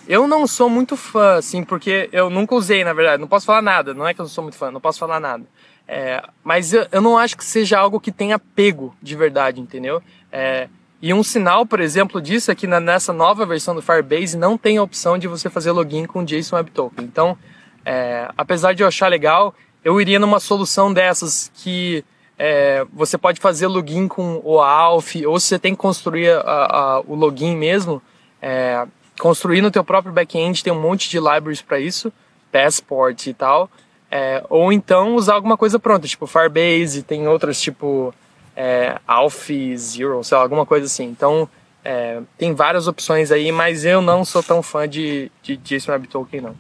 [0.08, 3.20] Eu não sou muito fã, assim, porque eu nunca usei, na verdade.
[3.20, 3.94] Não posso falar nada.
[3.94, 5.44] Não é que eu não sou muito fã, não posso falar nada.
[5.88, 10.02] É, mas eu, eu, não acho que seja algo que tenha pego de verdade, entendeu?
[10.32, 10.68] É,
[11.02, 14.58] e um sinal, por exemplo, disso é que na, nessa nova versão do Firebase não
[14.58, 17.06] tem a opção de você fazer login com JSON Web Token.
[17.06, 17.38] Então,
[17.86, 22.04] é, apesar de eu achar legal, eu iria numa solução dessas que
[22.38, 26.42] é, você pode fazer login com o ALF, ou se você tem que construir a,
[26.42, 28.02] a, o login mesmo,
[28.42, 28.86] é,
[29.20, 32.12] construir no teu próprio back-end, tem um monte de libraries para isso,
[32.52, 33.70] Passport e tal.
[34.10, 38.14] É, ou então usar alguma coisa pronta, tipo Firebase, tem outras tipo
[38.56, 41.06] é, Alpha Zero, sei lá, alguma coisa assim.
[41.06, 41.50] Então
[41.84, 46.08] é, tem várias opções aí, mas eu não sou tão fã de, de JSON Web
[46.08, 46.56] Token, não.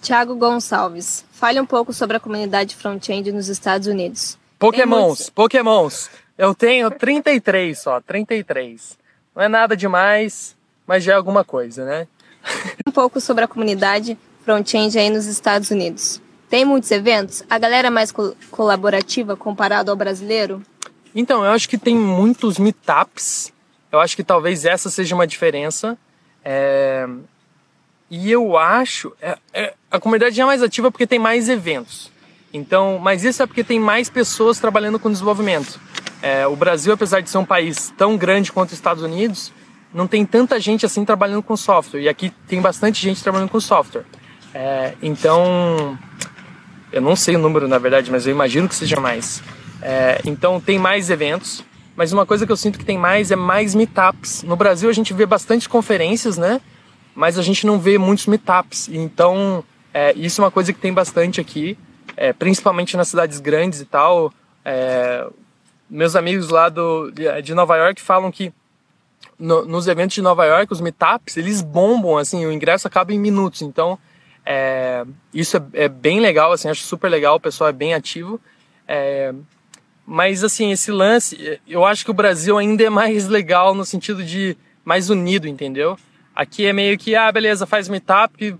[0.00, 4.38] Tiago Gonçalves, fale um pouco sobre a comunidade front-end nos Estados Unidos.
[4.58, 5.30] Pokémons.
[5.30, 6.10] Pokémons.
[6.36, 8.98] Eu tenho 33 só, 33.
[9.34, 10.56] Não é nada demais,
[10.90, 12.08] mas já é alguma coisa, né?
[12.84, 16.20] um pouco sobre a comunidade front-end aí nos Estados Unidos.
[16.48, 17.44] Tem muitos eventos?
[17.48, 20.60] A galera é mais co colaborativa comparado ao brasileiro?
[21.14, 23.52] Então, eu acho que tem muitos meetups.
[23.92, 25.96] Eu acho que talvez essa seja uma diferença.
[26.44, 27.06] É...
[28.10, 29.12] E eu acho.
[29.22, 32.10] É, é, a comunidade é mais ativa porque tem mais eventos.
[32.52, 35.78] Então, mas isso é porque tem mais pessoas trabalhando com desenvolvimento.
[36.20, 39.52] É, o Brasil, apesar de ser um país tão grande quanto os Estados Unidos,
[39.92, 42.00] não tem tanta gente assim trabalhando com software.
[42.00, 44.04] E aqui tem bastante gente trabalhando com software.
[44.54, 45.98] É, então,
[46.92, 49.42] eu não sei o número, na verdade, mas eu imagino que seja mais.
[49.82, 51.64] É, então tem mais eventos,
[51.96, 54.42] mas uma coisa que eu sinto que tem mais é mais meetups.
[54.42, 56.60] No Brasil a gente vê bastante conferências, né?
[57.14, 58.88] Mas a gente não vê muitos meetups.
[58.88, 61.78] Então é, isso é uma coisa que tem bastante aqui,
[62.16, 64.32] é, principalmente nas cidades grandes e tal.
[64.64, 65.26] É,
[65.88, 67.10] meus amigos lá do,
[67.42, 68.52] de Nova York falam que
[69.40, 73.18] no, nos eventos de Nova York, os meetups, eles bombam, assim, o ingresso acaba em
[73.18, 73.62] minutos.
[73.62, 73.98] Então,
[74.44, 78.38] é, isso é, é, bem legal, assim, acho super legal, o pessoal é bem ativo.
[78.86, 79.32] É,
[80.06, 84.22] mas, assim, esse lance, eu acho que o Brasil ainda é mais legal no sentido
[84.22, 85.96] de mais unido, entendeu?
[86.34, 88.56] Aqui é meio que, ah, beleza, faz meetup,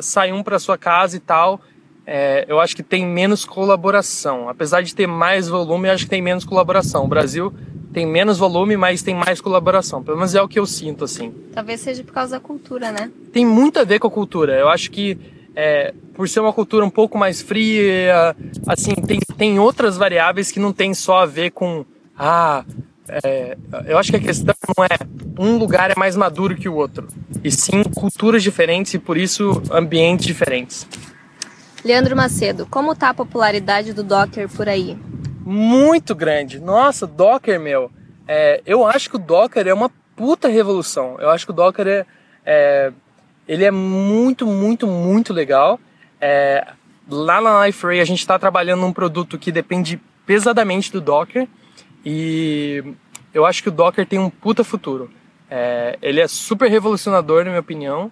[0.00, 1.60] sai um para sua casa e tal.
[2.06, 4.48] É, eu acho que tem menos colaboração.
[4.48, 7.04] Apesar de ter mais volume, eu acho que tem menos colaboração.
[7.04, 7.52] O Brasil
[7.92, 10.02] tem menos volume, mas tem mais colaboração.
[10.02, 11.32] Pelo menos é o que eu sinto, assim.
[11.52, 13.10] Talvez seja por causa da cultura, né?
[13.32, 14.54] Tem muito a ver com a cultura.
[14.54, 15.18] Eu acho que
[15.54, 20.60] é, por ser uma cultura um pouco mais fria, assim, tem, tem outras variáveis que
[20.60, 21.84] não tem só a ver com.
[22.16, 22.64] Ah,
[23.08, 24.98] é, eu acho que a questão não é
[25.38, 27.08] um lugar é mais maduro que o outro,
[27.42, 30.86] e sim culturas diferentes e por isso ambientes diferentes.
[31.84, 34.98] Leandro Macedo, como está a popularidade do Docker por aí?
[35.48, 36.60] Muito grande.
[36.60, 37.90] Nossa, Docker, meu.
[38.26, 41.16] É, eu acho que o Docker é uma puta revolução.
[41.18, 42.06] Eu acho que o Docker é,
[42.44, 42.92] é
[43.46, 45.80] ele é muito, muito, muito legal.
[46.20, 46.66] É,
[47.08, 51.48] lá na LifeRay a gente está trabalhando num produto que depende pesadamente do Docker
[52.04, 52.84] e
[53.32, 55.10] eu acho que o Docker tem um puta futuro.
[55.50, 58.10] É, ele é super revolucionador, na minha opinião.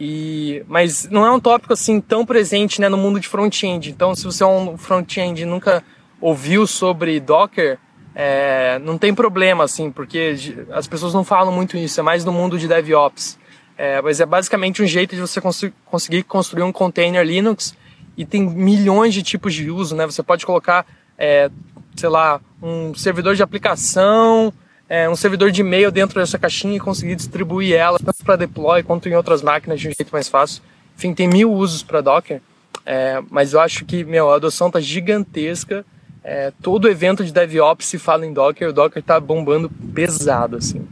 [0.00, 3.90] E, mas não é um tópico assim tão presente né, no mundo de front-end.
[3.90, 5.84] Então, se você é um front-end nunca
[6.20, 7.78] ouviu sobre Docker,
[8.14, 10.34] é, não tem problema, assim, porque
[10.72, 13.38] as pessoas não falam muito isso, é mais no mundo de DevOps.
[13.78, 17.74] É, mas é basicamente um jeito de você cons conseguir construir um container Linux
[18.14, 20.04] e tem milhões de tipos de uso, né?
[20.04, 20.84] Você pode colocar,
[21.16, 21.50] é,
[21.96, 24.52] sei lá, um servidor de aplicação,
[24.86, 28.82] é, um servidor de e-mail dentro dessa caixinha e conseguir distribuir ela tanto para deploy
[28.82, 30.62] quanto em outras máquinas de um jeito mais fácil.
[30.98, 32.42] Enfim, tem mil usos para Docker,
[32.84, 35.86] é, mas eu acho que meu, a adoção está gigantesca
[36.22, 40.86] é, todo evento de DevOps se fala em Docker, o Docker tá bombando pesado, assim.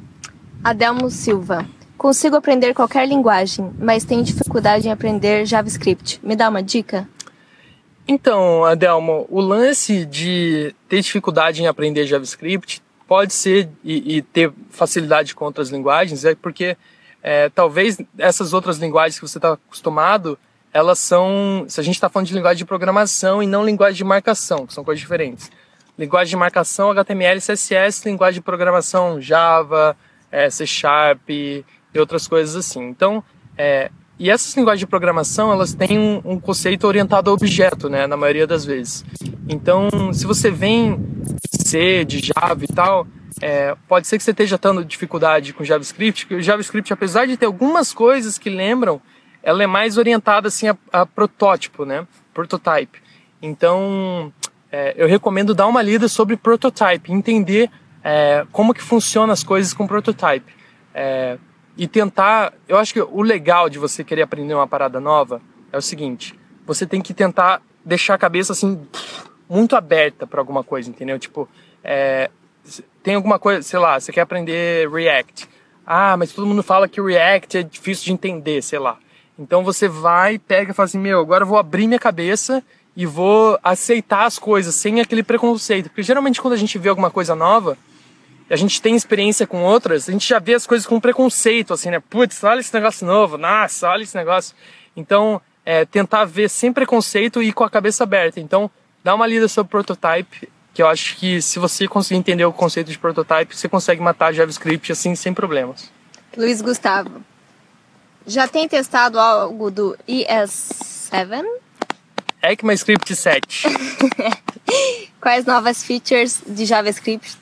[0.65, 1.67] Adelmo Silva.
[1.97, 6.21] Consigo aprender qualquer linguagem, mas tenho dificuldade em aprender JavaScript.
[6.23, 7.09] Me dá uma dica?
[8.07, 14.53] Então, Adelmo, o lance de ter dificuldade em aprender JavaScript pode ser e, e ter
[14.71, 16.77] facilidade com outras linguagens, é porque
[17.23, 20.39] é, talvez essas outras linguagens que você está acostumado
[20.73, 24.05] elas são, se a gente está falando de linguagem de programação e não linguagem de
[24.05, 25.51] marcação, que são coisas diferentes.
[25.99, 29.97] Linguagem de marcação, HTML, CSS, linguagem de programação, Java,
[30.31, 31.65] é, C Sharp e
[31.97, 32.83] outras coisas assim.
[32.85, 33.25] Então,
[33.57, 38.07] é, e essas linguagens de programação, elas têm um, um, conceito orientado a objeto, né,
[38.07, 39.05] na maioria das vezes.
[39.49, 40.99] Então, se você vem
[41.53, 43.07] C, de Java e tal,
[43.41, 47.37] é, pode ser que você esteja tendo dificuldade com JavaScript, porque o JavaScript, apesar de
[47.37, 49.01] ter algumas coisas que lembram,
[49.43, 53.01] ela é mais orientada assim a, a protótipo, né, prototype.
[53.41, 54.33] Então,
[54.71, 57.71] é, eu recomendo dar uma lida sobre prototype, entender
[58.03, 60.53] é, como que funciona as coisas com prototype.
[60.95, 61.39] É,
[61.77, 62.53] e tentar.
[62.67, 65.41] Eu acho que o legal de você querer aprender uma parada nova
[65.73, 68.81] é o seguinte: você tem que tentar deixar a cabeça assim
[69.49, 71.19] muito aberta para alguma coisa, entendeu?
[71.19, 71.49] Tipo,
[71.83, 72.31] é,
[73.03, 75.49] tem alguma coisa, sei lá, você quer aprender React.
[75.87, 78.99] Ah, mas todo mundo fala que React é difícil de entender, sei lá.
[79.39, 82.63] Então você vai, pega e fala assim: meu, agora eu vou abrir minha cabeça
[82.97, 85.89] e vou aceitar as coisas sem aquele preconceito.
[85.89, 87.79] Porque geralmente quando a gente vê alguma coisa nova,
[88.51, 91.91] a gente tem experiência com outras, a gente já vê as coisas com preconceito, assim,
[91.91, 92.01] né?
[92.01, 94.57] Putz, olha esse negócio novo, nossa, olha esse negócio.
[94.97, 98.41] Então, é, tentar ver sem preconceito e com a cabeça aberta.
[98.41, 98.71] Então,
[99.05, 102.91] dá uma lida sobre prototype, que eu acho que se você conseguir entender o conceito
[102.91, 105.91] de prototype, você consegue matar JavaScript assim sem problemas.
[106.37, 107.23] Luiz Gustavo,
[108.29, 111.45] já tem testado algo do ES7?
[112.43, 113.65] ECMAScript 7.
[115.21, 117.37] Quais novas features de JavaScript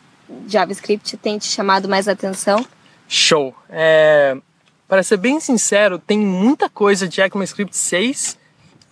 [0.49, 2.65] JavaScript tem te chamado mais atenção?
[3.09, 3.55] Show.
[3.69, 4.37] É,
[4.89, 8.39] para ser bem sincero, tem muita coisa de ECMAScript 6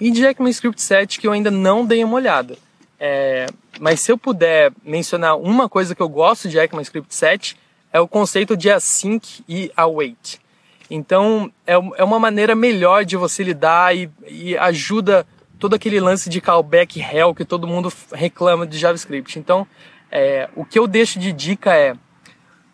[0.01, 2.59] e de ECMAScript 7 que eu ainda não dei uma olhada.
[2.99, 3.47] É,
[3.81, 7.57] mas se eu puder mencionar uma coisa que eu gosto de ECMAScript 7
[7.93, 10.44] é o conceito de async e await.
[10.91, 15.27] Então é, é uma maneira melhor de você lidar e, e ajuda
[15.59, 19.39] todo aquele lance de callback hell que todo mundo reclama de JavaScript.
[19.39, 19.67] Então
[20.11, 21.95] é, o que eu deixo de dica é: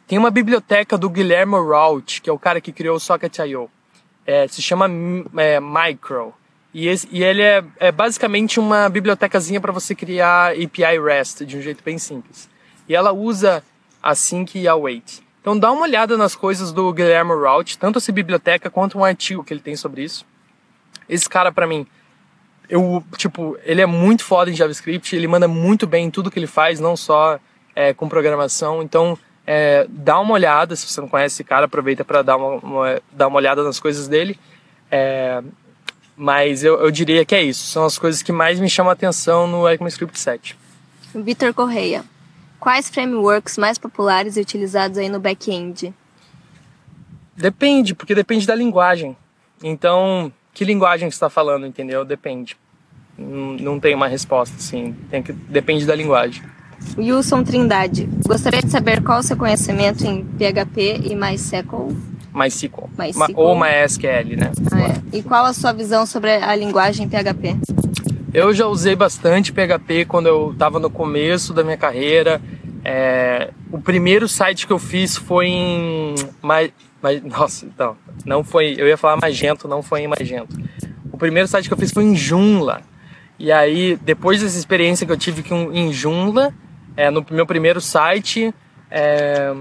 [0.06, 3.70] tem uma biblioteca do Guilherme Raut, que é o cara que criou o Socket.io.
[4.26, 4.86] É, se chama
[5.38, 6.34] é, Micro.
[6.72, 11.56] E, esse, e ele é, é, basicamente uma bibliotecazinha para você criar API REST de
[11.56, 12.48] um jeito bem simples.
[12.88, 13.62] E ela usa
[14.02, 15.20] a Sync e a Wait.
[15.40, 19.42] Então dá uma olhada nas coisas do Guilherme Raut, tanto essa biblioteca quanto um artigo
[19.42, 20.26] que ele tem sobre isso.
[21.08, 21.86] Esse cara, para mim,
[22.68, 26.38] eu, tipo, ele é muito foda em JavaScript, ele manda muito bem em tudo que
[26.38, 27.40] ele faz, não só
[27.74, 28.82] é, com programação.
[28.82, 32.54] Então, é, dá uma olhada, se você não conhece esse cara, aproveita para dar uma,
[32.56, 34.38] uma, dar uma olhada nas coisas dele.
[34.90, 35.42] É,
[36.16, 38.92] mas eu, eu diria que é isso, são as coisas que mais me chamam a
[38.92, 40.56] atenção no ECMAScript 7.
[41.14, 42.04] Vitor Correia,
[42.60, 45.92] quais frameworks mais populares e utilizados aí no back-end?
[47.34, 49.16] Depende, porque depende da linguagem.
[49.64, 52.04] Então, que linguagem você está falando, entendeu?
[52.04, 52.56] Depende.
[53.18, 54.94] Não, não tem uma resposta, assim.
[55.10, 56.42] Tem que, depende da linguagem.
[56.96, 61.94] Wilson Trindade, gostaria de saber qual o seu conhecimento em PHP e MySQL?
[62.32, 62.88] MySQL.
[62.98, 63.34] MySQL.
[63.36, 64.52] Ou MySQL, né?
[64.72, 65.18] Ah, é.
[65.18, 67.56] E qual a sua visão sobre a linguagem PHP?
[68.32, 72.40] Eu já usei bastante PHP quando eu estava no começo da minha carreira.
[72.84, 76.14] É, o primeiro site que eu fiz foi em.
[76.42, 78.76] My, My, nossa, então, não foi.
[78.78, 80.56] Eu ia falar Magento, não foi em Magento.
[81.10, 82.82] O primeiro site que eu fiz foi em Joomla.
[83.36, 86.54] E aí, depois dessa experiência que eu tive em Joomla,
[86.96, 88.54] é, no meu primeiro site,
[88.90, 89.52] é,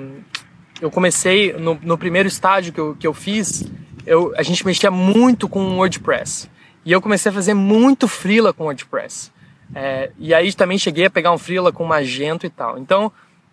[0.79, 3.65] eu comecei, no, no, primeiro estágio que eu, que eu fiz,
[4.05, 6.49] eu, a gente mexia muito com WordPress.
[6.85, 9.31] E eu comecei a fazer muito freela com WordPress.
[9.75, 12.77] É, e aí também cheguei a pegar um freela com Magento e tal.
[12.77, 13.11] Então,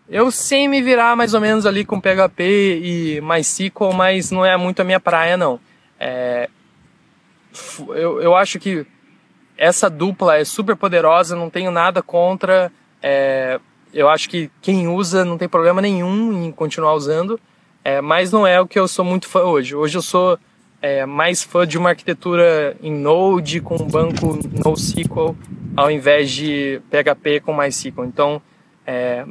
[0.08, 4.56] eu sei me virar mais ou menos ali com PHP e MySQL, mas não é
[4.56, 5.60] muito a minha praia, não.
[5.98, 6.48] É,
[7.88, 8.86] eu, eu acho que
[9.56, 12.70] essa dupla é super poderosa, não tenho nada contra.
[13.02, 13.58] É,
[13.92, 17.40] eu acho que quem usa não tem problema nenhum em continuar usando,
[17.82, 19.74] é, mas não é o que eu sou muito fã hoje.
[19.74, 20.38] Hoje eu sou
[20.86, 25.34] é, mais fã de uma arquitetura em Node com um banco NoSQL
[25.76, 28.04] ao invés de PHP com MySQL.
[28.04, 28.40] Então,
[28.86, 29.24] é,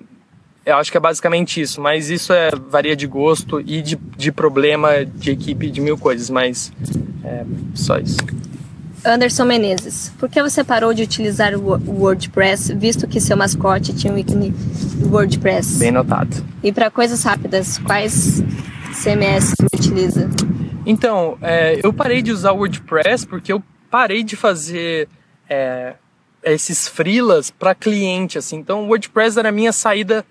[0.66, 4.34] eu acho que é basicamente isso, mas isso é varia de gosto e de, de
[4.34, 6.74] problema de equipe de mil coisas, mas
[7.24, 8.18] é só isso.
[9.06, 14.12] Anderson Menezes, por que você parou de utilizar o WordPress, visto que seu mascote tinha
[14.12, 14.54] um ícone
[15.10, 15.78] WordPress?
[15.78, 16.44] Bem notado.
[16.62, 18.44] E para coisas rápidas, quais
[18.92, 20.30] CMS você utiliza?
[20.86, 25.10] Então, é, eu parei de usar o WordPress porque eu parei de fazer
[25.50, 25.96] é,
[26.44, 28.58] esses freelas para cliente, assim.
[28.58, 30.26] Então, o WordPress era a minha saída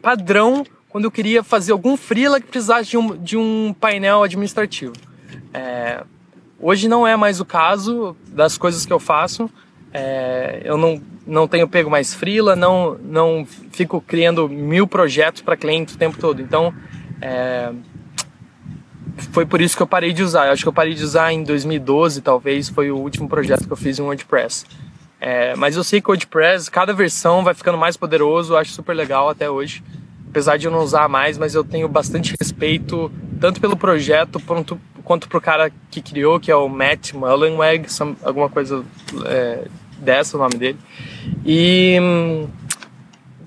[0.00, 4.92] padrão quando eu queria fazer algum freela que precisasse de um, de um painel administrativo.
[5.52, 6.04] É,
[6.60, 9.50] hoje não é mais o caso das coisas que eu faço.
[9.92, 15.56] É, eu não, não tenho pego mais freela, não, não fico criando mil projetos para
[15.56, 16.40] cliente o tempo todo.
[16.40, 16.72] Então,
[17.20, 17.72] é,
[19.16, 20.46] foi por isso que eu parei de usar.
[20.46, 23.72] Eu acho que eu parei de usar em 2012, talvez, foi o último projeto que
[23.72, 24.64] eu fiz em WordPress.
[25.20, 28.72] É, mas eu sei que o WordPress, cada versão vai ficando mais poderoso, eu acho
[28.72, 29.82] super legal até hoje.
[30.28, 34.78] Apesar de eu não usar mais, mas eu tenho bastante respeito tanto pelo projeto quanto,
[35.02, 37.86] quanto pro cara que criou, que é o Matt Mullenweg,
[38.22, 38.84] alguma coisa
[39.24, 39.64] é,
[39.98, 40.78] dessa o nome dele.
[41.44, 41.98] E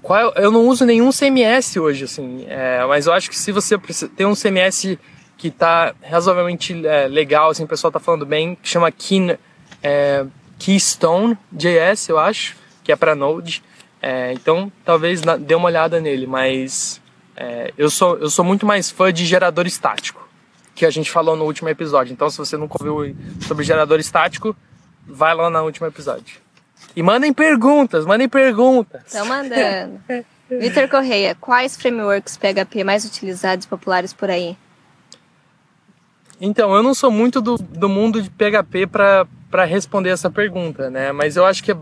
[0.01, 3.77] qual, eu não uso nenhum CMS hoje, assim, é, mas eu acho que se você
[4.15, 4.97] tem um CMS
[5.39, 9.37] que tá razoavelmente é, legal, assim, o pessoal tá falando bem, que chama Key,
[9.81, 10.25] é,
[10.59, 13.63] Keystone JS, eu acho, que é para Node.
[14.01, 17.01] É, então, talvez dê uma olhada nele, mas
[17.37, 20.27] é, eu, sou, eu sou muito mais fã de gerador estático,
[20.75, 22.11] que a gente falou no último episódio.
[22.11, 23.15] Então, se você nunca ouviu
[23.47, 24.53] sobre gerador estático,
[25.07, 26.37] vai lá no último episódio.
[26.93, 29.03] E mandem perguntas, mandem perguntas.
[29.05, 30.01] Estão mandando.
[30.49, 34.57] Vitor Correia, quais frameworks PHP mais utilizados e populares por aí?
[36.41, 41.11] Então, eu não sou muito do, do mundo de PHP para responder essa pergunta, né?
[41.11, 41.77] Mas eu acho que é,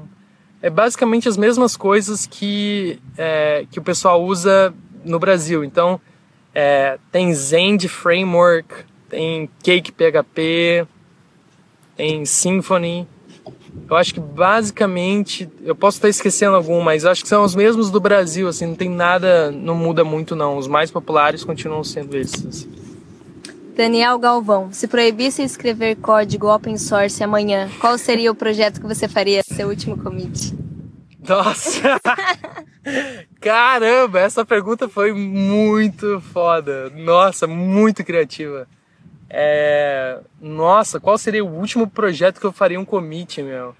[0.63, 4.73] é basicamente as mesmas coisas que, é, que o pessoal usa
[5.05, 5.63] no Brasil.
[5.63, 6.01] Então,
[6.55, 8.73] é, tem Zend Framework,
[9.07, 10.87] tem Cake PHP,
[11.95, 13.07] tem Symfony.
[13.87, 17.91] Eu acho que basicamente, eu posso estar esquecendo algum, mas acho que são os mesmos
[17.91, 20.57] do Brasil, assim, não tem nada, não muda muito não.
[20.57, 22.43] Os mais populares continuam sendo esses.
[22.43, 22.86] Assim.
[23.77, 29.07] Daniel Galvão, se proibisse escrever código open source amanhã, qual seria o projeto que você
[29.07, 30.51] faria seu último commit?
[31.19, 32.01] Nossa!
[33.39, 36.89] Caramba, essa pergunta foi muito foda.
[36.89, 38.67] Nossa, muito criativa.
[39.29, 40.21] É...
[40.41, 43.75] Nossa, qual seria o último projeto que eu faria um commit, meu?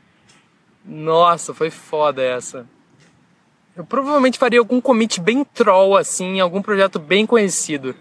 [0.86, 2.67] Nossa, foi foda essa.
[3.75, 7.95] Eu provavelmente faria algum commit bem troll, assim, algum projeto bem conhecido.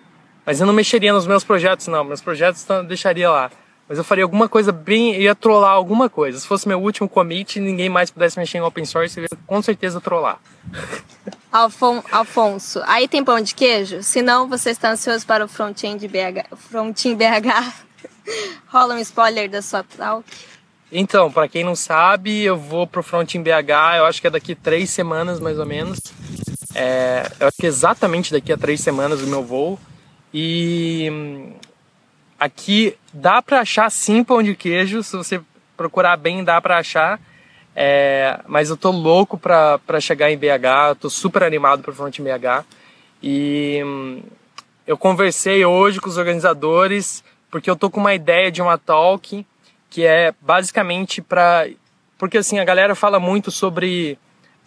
[0.46, 2.04] Mas eu não mexeria nos meus projetos, não.
[2.04, 3.50] Meus projetos eu deixaria lá.
[3.88, 5.20] Mas eu faria alguma coisa bem.
[5.20, 6.38] ia trollar alguma coisa.
[6.38, 9.28] Se fosse meu último commit e ninguém mais pudesse mexer em open source, eu ia
[9.44, 10.38] com certeza trollar.
[11.50, 14.02] Alfon, Alfonso, aí tem pão de queijo?
[14.02, 17.72] Se não, você está ansioso para o front-end BH, front BH?
[18.68, 20.24] Rola um spoiler da sua talk?
[20.92, 24.30] Então, para quem não sabe, eu vou pro Front em BH, eu acho que é
[24.30, 25.98] daqui três semanas mais ou menos.
[26.74, 29.78] É, eu acho que é exatamente daqui a três semanas o meu voo.
[30.38, 31.54] E hum,
[32.38, 35.40] aqui dá para achar sim pão de queijo, se você
[35.74, 37.18] procurar bem dá para achar.
[37.74, 42.66] É, mas eu tô louco pra chegar em BH, tô super animado pro Front BH.
[43.22, 44.22] E hum,
[44.86, 49.46] eu conversei hoje com os organizadores, porque eu tô com uma ideia de uma talk
[49.88, 51.66] que é basicamente para
[52.18, 54.18] porque assim a galera fala muito sobre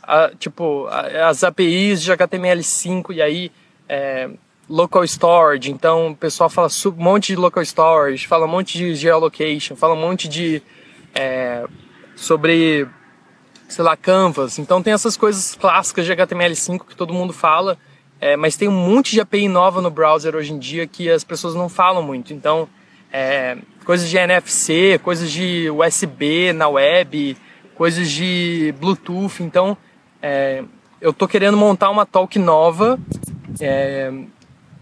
[0.02, 3.52] a, tipo as APIs de HTML5 e aí
[3.88, 4.30] é,
[4.70, 8.96] local storage então o pessoal fala um monte de local storage fala um monte de
[8.96, 10.62] geolocation fala um monte de
[11.14, 11.66] é,
[12.16, 12.88] sobre
[13.70, 14.60] sei lá, Canvas.
[14.60, 17.78] Então tem essas coisas clássicas de HTML5 que todo mundo fala,
[18.20, 21.24] é, mas tem um monte de API nova no browser hoje em dia que as
[21.24, 22.34] pessoas não falam muito.
[22.34, 22.68] Então,
[23.14, 27.38] é, coisas de NFC, coisas de USB na web,
[27.76, 29.42] coisas de Bluetooth.
[29.42, 29.78] Então,
[30.22, 30.64] é,
[31.00, 33.00] eu tô querendo montar uma talk nova
[33.62, 34.12] é,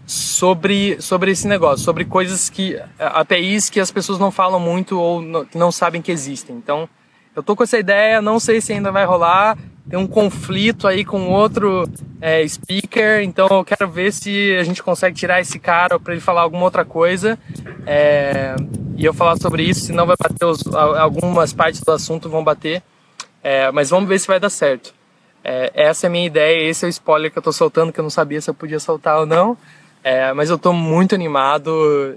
[0.08, 5.20] sobre, sobre esse negócio, sobre coisas que APIs que as pessoas não falam muito ou
[5.54, 6.56] não, sabem que existem.
[6.56, 6.88] Então,
[7.36, 9.58] eu tô com essa ideia, não sei se ainda vai rolar.
[9.86, 11.86] Tem um conflito aí com outro
[12.22, 16.22] é, speaker, então eu quero ver se a gente consegue tirar esse cara para ele
[16.22, 17.38] falar alguma outra coisa
[17.86, 18.56] é,
[18.96, 19.82] e eu falar sobre isso.
[19.82, 22.82] Senão vai bater os, algumas partes do assunto vão bater,
[23.42, 24.94] é, mas vamos ver se vai dar certo.
[25.44, 28.00] É, essa é a minha ideia, esse é o spoiler que eu tô soltando, que
[28.00, 29.56] eu não sabia se eu podia soltar ou não.
[30.10, 31.70] É, mas eu tô muito animado.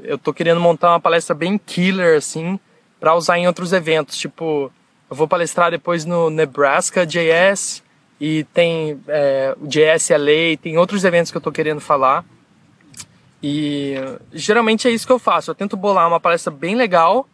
[0.06, 2.58] Eu tô querendo montar uma palestra bem killer, assim,
[3.02, 4.72] para usar em outros eventos, tipo
[5.10, 7.84] eu vou palestrar depois no Nebraska JS
[8.18, 12.24] e tem é, o JS LA, tem outros eventos que eu estou querendo falar.
[13.44, 13.96] E
[14.32, 15.52] geralmente é isso que eu faço.
[15.52, 17.28] Eu tento bolar uma palestra bem legal,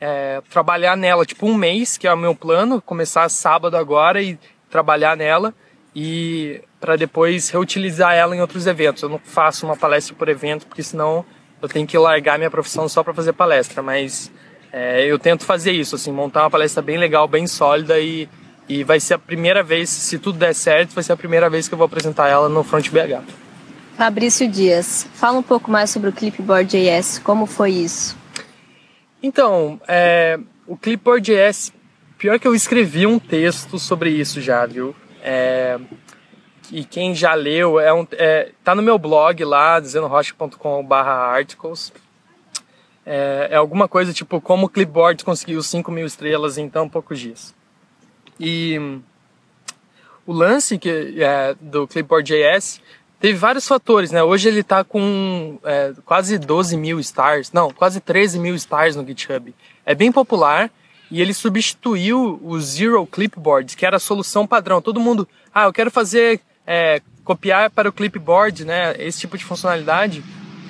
[0.00, 4.38] é, trabalhar nela tipo um mês, que é o meu plano, começar sábado agora e
[4.70, 5.52] trabalhar nela
[5.98, 9.02] e para depois reutilizar ela em outros eventos.
[9.02, 11.24] Eu não faço uma palestra por evento, porque senão
[11.62, 14.30] eu tenho que largar minha profissão só para fazer palestra, mas
[14.70, 18.28] é, eu tento fazer isso, assim, montar uma palestra bem legal, bem sólida e,
[18.68, 21.66] e vai ser a primeira vez, se tudo der certo, vai ser a primeira vez
[21.66, 23.24] que eu vou apresentar ela no Front BH.
[23.96, 28.14] Fabrício Dias, fala um pouco mais sobre o Clipboard.js, como foi isso?
[29.22, 31.72] Então, é, o Clipboard.js,
[32.18, 34.94] pior que eu escrevi um texto sobre isso já, viu?
[35.28, 35.76] É,
[36.70, 41.92] e quem já leu, é um, é, tá no meu blog lá, dizendorocha.com.br articles,
[43.04, 47.18] É, é alguma coisa tipo como o Clipboard conseguiu 5 mil estrelas em tão poucos
[47.18, 47.54] dias.
[48.38, 49.00] E
[50.24, 52.80] o lance que, é, do Clipboard.js
[53.20, 54.22] teve vários fatores, né?
[54.22, 59.04] Hoje ele está com é, quase 12 mil stars, não, quase 13 mil stars no
[59.04, 59.52] GitHub.
[59.84, 60.70] É bem popular
[61.10, 64.82] e ele substituiu o Zero Clipboard, que era a solução padrão.
[64.82, 68.94] Todo mundo, ah, eu quero fazer, é, copiar para o Clipboard, né?
[68.98, 70.24] Esse tipo de funcionalidade.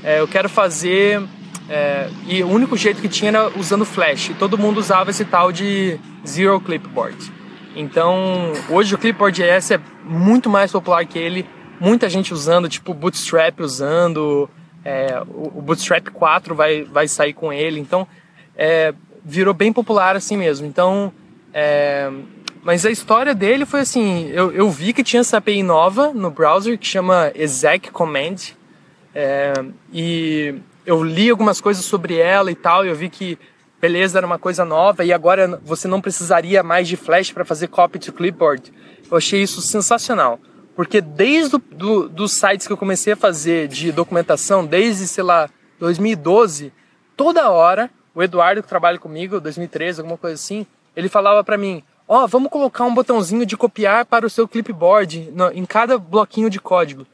[0.05, 1.23] É, eu quero fazer
[1.69, 4.31] é, e o único jeito que tinha era usando Flash.
[4.39, 7.33] Todo mundo usava esse tal de Zero Clipboard.
[7.75, 11.47] Então, hoje o Clipboard.js é muito mais popular que ele.
[11.79, 14.49] Muita gente usando, tipo Bootstrap usando.
[14.85, 17.81] É, o, Bootstrap 4 vai, vai sair com ele.
[17.81, 18.07] Então,
[18.57, 18.95] é,
[19.27, 20.67] virou bem popular assim mesmo.
[20.67, 21.13] Então,
[21.53, 22.09] é,
[22.63, 26.31] mas a história dele foi assim: eu, eu vi que tinha essa API nova no
[26.31, 28.37] browser que chama exec command.
[29.13, 29.53] É,
[29.93, 30.55] e
[30.85, 33.39] eu li algumas coisas sobre ela e tal, e eu vi que
[33.81, 37.69] beleza, era uma coisa nova e agora você não precisaria mais de Flash para fazer
[37.69, 38.73] copy to clipboard.
[39.11, 40.41] Eu achei isso sensacional,
[40.75, 45.25] porque desde os do, dos sites que eu comecei a fazer de documentação, desde, sei
[45.25, 45.49] lá,
[45.79, 46.73] 2012,
[47.17, 51.83] toda hora, o Eduardo que trabalha comigo, 2013, alguma coisa assim, ele falava para mim,
[52.09, 55.99] ó, oh, vamos colocar um botãozinho de copiar para o seu clipboard no, em cada
[55.99, 57.07] bloquinho de código.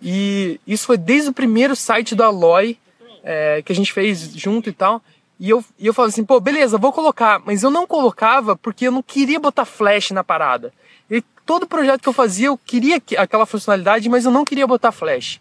[0.00, 2.78] E isso foi desde o primeiro site do Alloy
[3.24, 5.02] é, que a gente fez junto e tal.
[5.40, 7.42] E eu, e eu falava assim, pô, beleza, vou colocar.
[7.44, 10.72] Mas eu não colocava porque eu não queria botar flash na parada.
[11.10, 14.92] E todo projeto que eu fazia, eu queria aquela funcionalidade, mas eu não queria botar
[14.92, 15.40] flash.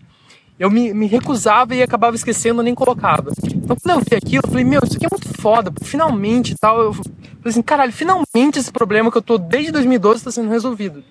[0.57, 3.31] Eu me, me recusava e acabava esquecendo, nem colocava.
[3.53, 6.81] Então quando eu vi aquilo, eu falei, meu, isso aqui é muito foda, finalmente tal.
[6.81, 7.05] Eu falei
[7.45, 11.03] assim, caralho, finalmente esse problema que eu tô desde 2012 está sendo resolvido.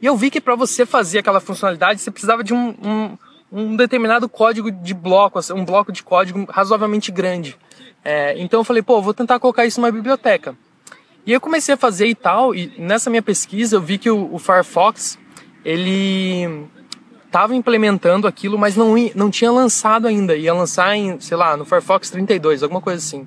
[0.00, 3.18] E eu vi que para você fazer aquela funcionalidade, você precisava de um, um
[3.52, 7.56] um determinado código de bloco, assim, um bloco de código razoavelmente grande.
[8.04, 10.56] É, então eu falei, pô, vou tentar colocar isso numa biblioteca.
[11.26, 14.32] E eu comecei a fazer e tal, e nessa minha pesquisa eu vi que o,
[14.32, 15.18] o Firefox,
[15.64, 16.66] ele
[17.30, 20.36] estava implementando aquilo, mas não, não tinha lançado ainda.
[20.36, 23.26] Ia lançar em, sei lá, no Firefox 32, alguma coisa assim.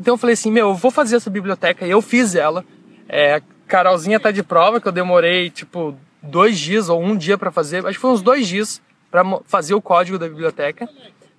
[0.00, 2.64] Então eu falei assim, meu, eu vou fazer essa biblioteca, e eu fiz ela.
[3.08, 7.52] É, Carolzinha tá de prova, que eu demorei, tipo, dois dias ou um dia para
[7.52, 8.82] fazer, acho que foi uns dois dias
[9.12, 10.88] para fazer o código da biblioteca.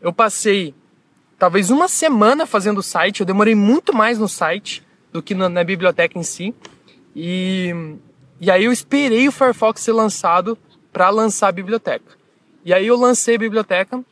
[0.01, 0.73] Eu passei
[1.37, 4.81] talvez uma semana fazendo o site, eu demorei muito mais no site
[5.11, 6.55] do que na, na biblioteca em si.
[7.13, 7.95] E,
[8.39, 10.57] e aí eu esperei o Firefox ser lançado
[10.97, 12.17] para lançar a biblioteca.
[12.65, 14.03] E aí eu lancei a biblioteca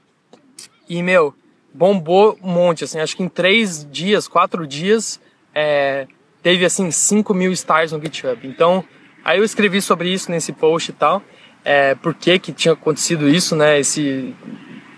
[0.88, 1.33] e, meu,
[1.73, 5.19] bombou um monte, assim, acho que em três dias, quatro dias,
[5.51, 6.05] é,
[6.43, 8.47] teve, assim, 5 mil stars no GitHub.
[8.47, 8.86] Então,
[9.23, 11.23] aí eu escrevi sobre isso nesse post e tal
[11.65, 13.79] é, por que, que tinha acontecido isso, né?
[13.79, 14.36] Esse,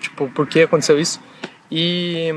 [0.01, 1.21] tipo, por que aconteceu isso.
[1.71, 2.29] E,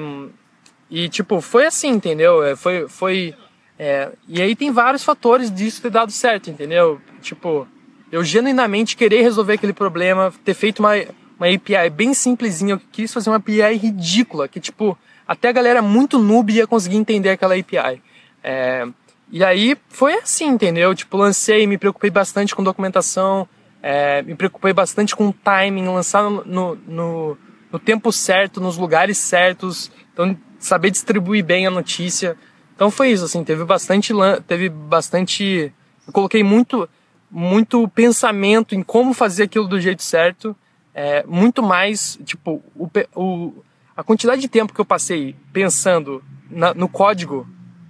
[0.88, 2.40] e tipo, foi assim, entendeu?
[2.44, 3.34] É, foi, foi,
[3.76, 7.00] é, e aí tem vários fatores disso ter dado certo, entendeu?
[7.20, 7.66] Tipo,
[8.10, 10.92] eu genuinamente querer resolver aquele problema, ter feito uma,
[11.38, 15.80] uma API bem simplesinha, eu quis fazer uma API ridícula, que tipo, até a galera
[15.80, 18.02] muito noob ia conseguir entender aquela API.
[18.42, 18.86] É,
[19.30, 20.94] e aí foi assim, entendeu?
[20.94, 23.48] Tipo, lancei, me preocupei bastante com documentação,
[23.82, 27.38] é, me preocupei bastante com timing, lançar no, no,
[27.72, 32.36] no, tempo certo, nos lugares certos, então saber distribuir bem a notícia.
[32.74, 34.12] Então foi isso, assim, teve bastante,
[34.46, 35.72] teve bastante,
[36.06, 36.88] eu coloquei muito,
[37.30, 40.56] muito pensamento em como fazer aquilo do jeito certo,
[40.94, 43.64] é, muito mais, tipo, o, o,
[43.96, 47.46] a quantidade de tempo que eu passei pensando na, no código,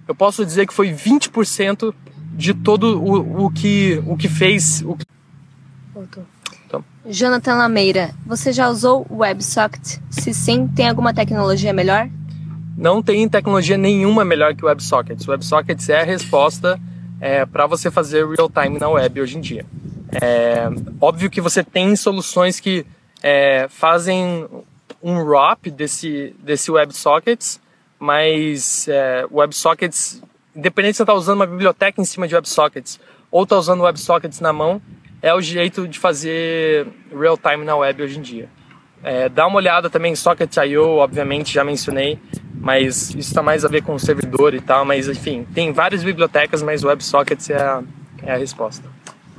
[0.07, 1.93] eu posso dizer que foi 20%
[2.33, 4.97] de todo o, o, que, o que fez, o,
[5.93, 6.25] Voltou.
[6.65, 6.83] Então.
[7.05, 9.99] Jonathan Lameira, você já usou o WebSocket?
[10.09, 12.09] Se sim, tem alguma tecnologia melhor?
[12.77, 15.27] Não tem tecnologia nenhuma melhor que o WebSockets.
[15.27, 16.79] O WebSockets é a resposta
[17.21, 19.63] é, para você fazer real-time na web hoje em dia.
[20.19, 20.67] É,
[20.99, 22.85] óbvio que você tem soluções que
[23.21, 24.47] é, fazem
[25.01, 27.61] um wrap desse, desse WebSockets,
[27.99, 30.21] mas é, WebSockets,
[30.55, 32.99] independente se você está usando uma biblioteca em cima de WebSockets
[33.29, 34.81] ou está usando WebSockets na mão,
[35.21, 38.49] é o jeito de fazer real time na web hoje em dia.
[39.03, 42.19] É, dá uma olhada também em Socket.io, obviamente, já mencionei,
[42.59, 46.03] mas isso está mais a ver com o servidor e tal, mas enfim, tem várias
[46.03, 47.83] bibliotecas, mas WebSockets é a,
[48.23, 48.87] é a resposta.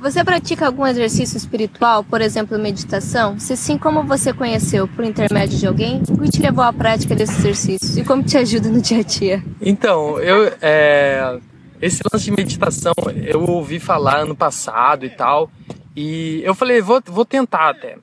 [0.03, 3.39] Você pratica algum exercício espiritual, por exemplo, meditação?
[3.39, 4.85] Se sim, como você conheceu?
[4.85, 6.03] Por intermédio de alguém?
[6.09, 7.97] O que te levou à prática desses exercícios?
[7.97, 9.41] E como te ajuda no dia a dia?
[9.61, 11.39] Então, eu, é,
[11.81, 12.91] esse lance de meditação
[13.25, 15.49] eu ouvi falar ano passado e tal.
[15.95, 17.95] E eu falei, vou, vou tentar até.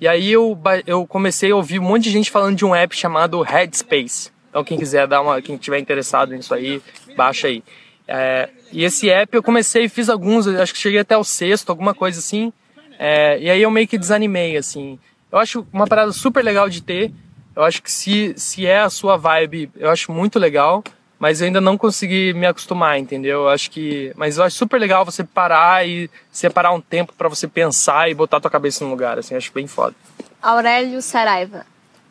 [0.00, 0.56] E aí eu,
[0.86, 4.30] eu comecei a ouvir um monte de gente falando de um app chamado Headspace.
[4.48, 6.82] Então quem quiser dar uma, quem tiver interessado nisso aí,
[7.16, 7.62] baixa aí.
[8.06, 11.94] É, e esse app eu comecei, fiz alguns, acho que cheguei até o sexto, alguma
[11.94, 12.52] coisa assim.
[12.98, 14.98] É, e aí eu meio que desanimei, assim.
[15.30, 17.12] Eu acho uma parada super legal de ter.
[17.54, 20.82] Eu acho que se, se é a sua vibe, eu acho muito legal.
[21.18, 23.40] Mas eu ainda não consegui me acostumar, entendeu?
[23.40, 24.12] Eu acho que.
[24.16, 28.14] Mas eu acho super legal você parar e separar um tempo para você pensar e
[28.14, 29.34] botar tua cabeça no lugar, assim.
[29.34, 29.96] Acho bem foda.
[30.40, 31.66] Aurélio Saraiva.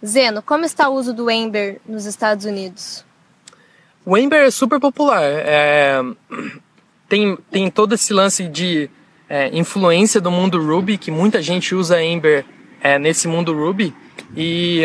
[0.07, 3.05] Zeno, como está o uso do Ember nos Estados Unidos?
[4.05, 5.21] O Ember é super popular.
[5.21, 6.01] É,
[7.09, 8.89] tem, tem todo esse lance de
[9.29, 12.45] é, influência do mundo Ruby, que muita gente usa Ember
[12.81, 13.93] é, nesse mundo Ruby.
[14.35, 14.83] E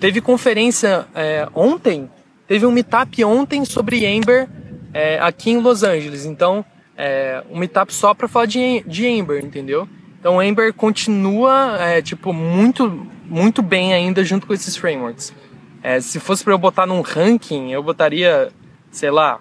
[0.00, 2.10] teve conferência é, ontem,
[2.46, 4.48] teve um meetup ontem sobre Ember
[4.94, 6.24] é, aqui em Los Angeles.
[6.24, 6.64] Então,
[6.96, 9.88] é, um meetup só para falar de, de Ember, entendeu?
[10.18, 15.32] Então, Ember continua, tipo, muito, muito bem ainda junto com esses frameworks.
[15.82, 18.48] É, se fosse para eu botar num ranking, eu botaria,
[18.90, 19.40] sei lá,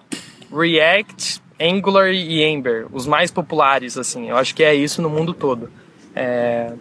[0.52, 4.30] React, Angular e Ember, os mais populares, assim.
[4.30, 5.70] Eu acho que é isso no mundo todo.
[6.16, 6.74] É,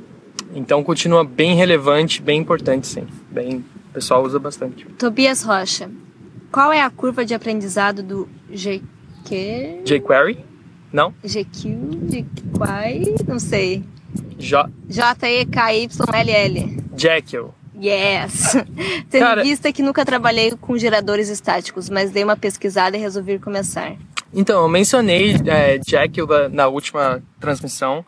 [0.55, 3.07] então continua bem relevante, bem importante, sim.
[3.31, 4.85] Bem, o pessoal usa bastante.
[4.99, 5.91] Tobias Rocha,
[6.53, 9.83] qual é a curva de aprendizado do GQ?
[9.85, 10.39] jQuery?
[10.93, 11.13] Não?
[11.25, 11.77] GQ,
[12.09, 13.85] jQuery, não sei.
[14.39, 14.71] J...
[14.89, 16.77] J-E-K-Y-L-L.
[16.97, 17.55] Jekyll.
[17.81, 18.57] Yes!
[19.11, 23.39] Tendo Cara, vista que nunca trabalhei com geradores estáticos, mas dei uma pesquisada e resolvi
[23.39, 23.95] começar.
[24.33, 28.05] Então, eu mencionei é, Jekyll na última transmissão.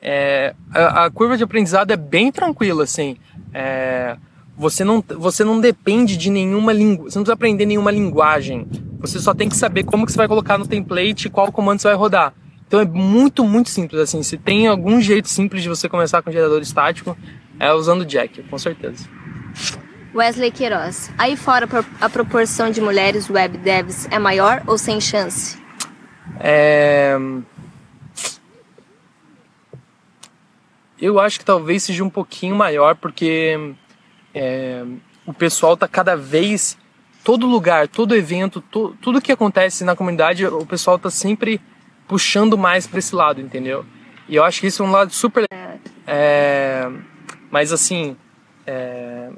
[0.00, 3.16] É, a, a, curva de aprendizado é bem tranquila, assim.
[3.54, 4.16] É,
[4.56, 8.66] você, não, você não depende de nenhuma língua, você não precisa aprender nenhuma linguagem.
[9.00, 11.80] Você só tem que saber como que você vai colocar no template e qual comando
[11.80, 12.34] você vai rodar.
[12.72, 14.22] Então é muito, muito simples, assim.
[14.22, 17.14] Se tem algum jeito simples de você começar com gerador estático,
[17.60, 19.06] é usando Jack, com certeza.
[20.14, 21.10] Wesley Queiroz.
[21.18, 21.68] Aí fora
[22.00, 25.58] a proporção de mulheres web devs é maior ou sem chance?
[26.40, 27.14] É...
[30.98, 33.74] Eu acho que talvez seja um pouquinho maior, porque
[34.34, 34.82] é,
[35.26, 36.78] o pessoal está cada vez,
[37.22, 41.60] todo lugar, todo evento, to, tudo que acontece na comunidade, o pessoal está sempre
[42.12, 43.86] puxando mais para esse lado, entendeu?
[44.28, 45.46] E eu acho que isso é um lado super.
[46.06, 46.86] É,
[47.50, 48.14] mas assim,
[48.66, 49.30] é,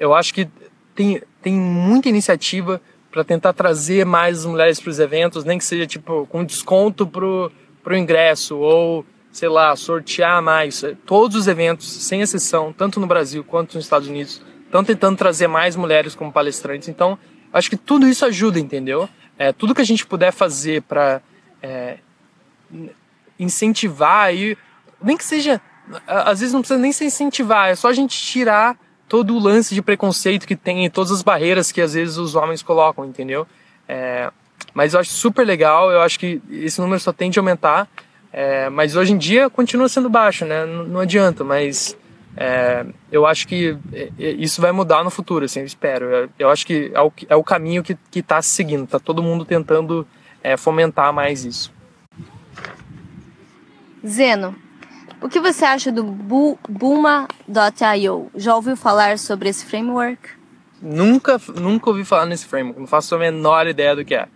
[0.00, 0.48] eu acho que
[0.96, 5.86] tem, tem muita iniciativa para tentar trazer mais mulheres para os eventos, nem que seja
[5.86, 7.52] tipo com desconto pro,
[7.84, 10.84] pro ingresso ou sei lá, sortear mais.
[11.06, 15.46] Todos os eventos, sem exceção, tanto no Brasil quanto nos Estados Unidos, estão tentando trazer
[15.46, 16.88] mais mulheres como palestrantes.
[16.88, 17.16] Então,
[17.52, 19.08] acho que tudo isso ajuda, entendeu?
[19.38, 21.22] É, tudo que a gente puder fazer para
[21.62, 21.98] é,
[23.38, 24.56] incentivar e
[25.02, 25.60] nem que seja
[26.06, 28.76] às vezes não precisa nem se incentivar, é só a gente tirar
[29.08, 32.62] todo o lance de preconceito que tem, todas as barreiras que às vezes os homens
[32.62, 33.46] colocam, entendeu?
[33.88, 34.30] É,
[34.72, 37.88] mas eu acho super legal, eu acho que esse número só tende a aumentar,
[38.32, 40.64] é, mas hoje em dia continua sendo baixo, né?
[40.64, 41.96] Não, não adianta, mas
[42.36, 46.06] é, eu acho que é, é, isso vai mudar no futuro, assim, eu espero.
[46.06, 49.22] Eu, eu acho que é o, é o caminho que está se seguindo, tá todo
[49.22, 50.06] mundo tentando
[50.42, 51.72] é, fomentar mais isso.
[54.06, 54.54] Zeno,
[55.20, 56.02] o que você acha do
[56.68, 58.30] Buma.io?
[58.34, 60.30] Já ouviu falar sobre esse framework?
[60.80, 64.26] Nunca, nunca ouvi falar nesse framework, não faço a menor ideia do que é.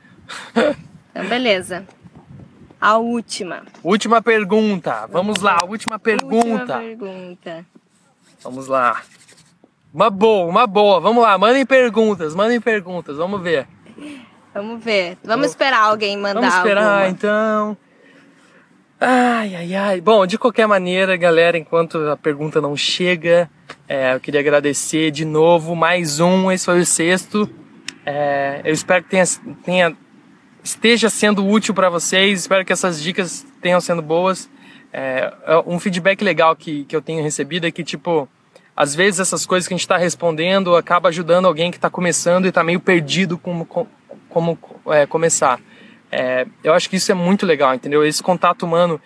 [1.11, 1.85] então, beleza.
[2.81, 3.65] A última.
[3.83, 5.09] Última pergunta.
[5.11, 6.37] Vamos lá, última pergunta.
[6.37, 7.67] Última pergunta.
[8.45, 9.03] Vamos lá.
[9.93, 11.01] Uma boa, uma boa.
[11.01, 13.67] Vamos lá, mandem perguntas, mandem perguntas, vamos ver.
[14.57, 15.19] Vamos ver.
[15.23, 17.09] Vamos esperar alguém mandar Vamos esperar, alguma.
[17.09, 17.77] então.
[18.99, 20.01] Ai, ai, ai.
[20.01, 23.51] Bom, de qualquer maneira, galera, enquanto a pergunta não chega,
[23.87, 27.51] é, eu queria agradecer de novo, mais um, esse foi o sexto.
[28.07, 29.25] É, eu espero que tenha,
[29.63, 29.97] tenha
[30.65, 34.49] esteja sendo útil para vocês, espero que essas dicas tenham sendo boas.
[34.91, 38.27] É, é, um feedback legal que, que eu tenho recebido é que, tipo,
[38.75, 42.47] às vezes essas coisas que a gente está respondendo acaba ajudando alguém que está começando
[42.47, 43.67] e está meio perdido como,
[44.37, 44.59] como
[44.89, 45.59] é, começar.
[46.13, 48.05] É, eu acho que isso é muito legal, entendeu?
[48.05, 49.01] Esse contato humano.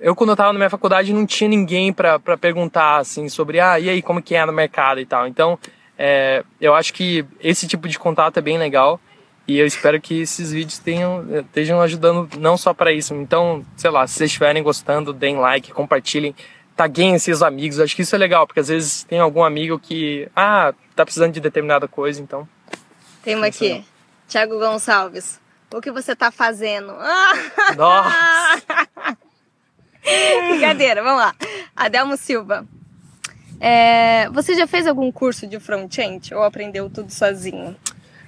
[0.00, 3.78] Eu, quando eu estava na minha faculdade, não tinha ninguém para perguntar, assim, sobre, ah,
[3.78, 5.28] e aí, como que é no mercado e tal.
[5.28, 5.56] Então,
[5.96, 9.00] é, eu acho que esse tipo de contato é bem legal.
[9.46, 13.14] E eu espero que esses vídeos tenham, estejam ajudando não só para isso.
[13.14, 16.34] Então, sei lá, se vocês estiverem gostando, deem like, compartilhem,
[16.76, 17.78] taguem seus amigos.
[17.78, 21.04] Eu acho que isso é legal, porque às vezes tem algum amigo que, ah, tá
[21.04, 22.48] precisando de determinada coisa, então.
[23.22, 23.84] Tem uma aqui.
[24.32, 25.38] Tiago Gonçalves.
[25.70, 26.94] O que você tá fazendo?
[27.76, 28.62] Nossa!
[30.48, 31.34] Brincadeira, vamos lá.
[31.76, 32.66] Adelmo Silva.
[33.60, 37.76] É, você já fez algum curso de front-end ou aprendeu tudo sozinho?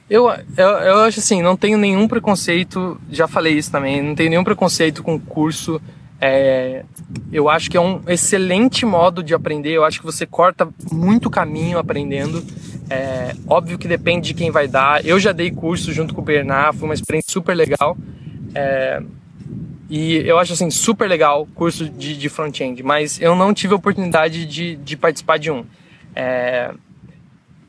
[0.09, 0.29] Eu,
[0.59, 4.45] eu, eu acho assim, não tenho nenhum preconceito, já falei isso também, não tenho nenhum
[4.45, 5.81] preconceito com curso.
[6.27, 6.87] É,
[7.31, 11.29] eu acho que é um excelente modo de aprender, eu acho que você corta muito
[11.29, 12.43] caminho aprendendo.
[12.89, 15.05] É, óbvio que depende de quem vai dar.
[15.05, 17.95] Eu já dei curso junto com o Bernard, foi uma experiência super legal.
[18.55, 19.03] É,
[19.91, 23.77] e eu acho assim, super legal curso de, de front-end, mas eu não tive a
[23.77, 25.67] oportunidade de, de participar de um.
[26.17, 26.73] É,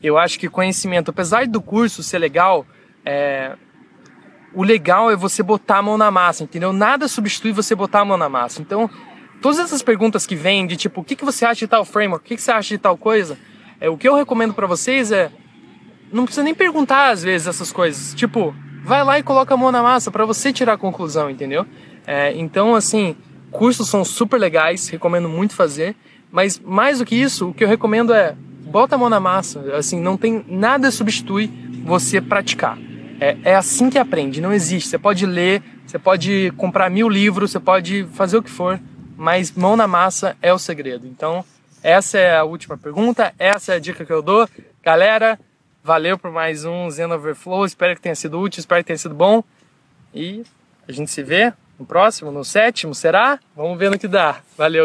[0.02, 2.64] eu acho que conhecimento, apesar do curso ser legal,
[3.04, 3.52] é,
[4.54, 6.72] o legal é você botar a mão na massa, entendeu?
[6.72, 8.60] Nada substitui você botar a mão na massa.
[8.62, 8.88] Então,
[9.40, 12.24] todas essas perguntas que vêm de tipo, o que, que você acha de tal framework,
[12.24, 13.38] o que, que você acha de tal coisa,
[13.80, 15.30] é, o que eu recomendo para vocês é,
[16.12, 18.14] não precisa nem perguntar às vezes essas coisas.
[18.14, 21.66] Tipo, vai lá e coloca a mão na massa para você tirar a conclusão, entendeu?
[22.06, 23.16] É, então, assim,
[23.50, 25.96] cursos são super legais, recomendo muito fazer.
[26.30, 28.36] Mas mais do que isso, o que eu recomendo é
[28.66, 29.60] bota a mão na massa.
[29.74, 31.50] Assim, não tem nada substitui
[31.84, 32.78] você praticar.
[33.20, 34.88] É, é assim que aprende, não existe.
[34.88, 38.80] Você pode ler, você pode comprar mil livros, você pode fazer o que for,
[39.16, 41.06] mas mão na massa é o segredo.
[41.06, 41.44] Então,
[41.82, 44.48] essa é a última pergunta, essa é a dica que eu dou.
[44.82, 45.38] Galera,
[45.82, 47.64] valeu por mais um Zen Overflow.
[47.64, 49.42] Espero que tenha sido útil, espero que tenha sido bom.
[50.12, 50.42] E
[50.86, 53.38] a gente se vê no próximo, no sétimo, será?
[53.54, 54.40] Vamos ver no que dá.
[54.58, 54.84] Valeu,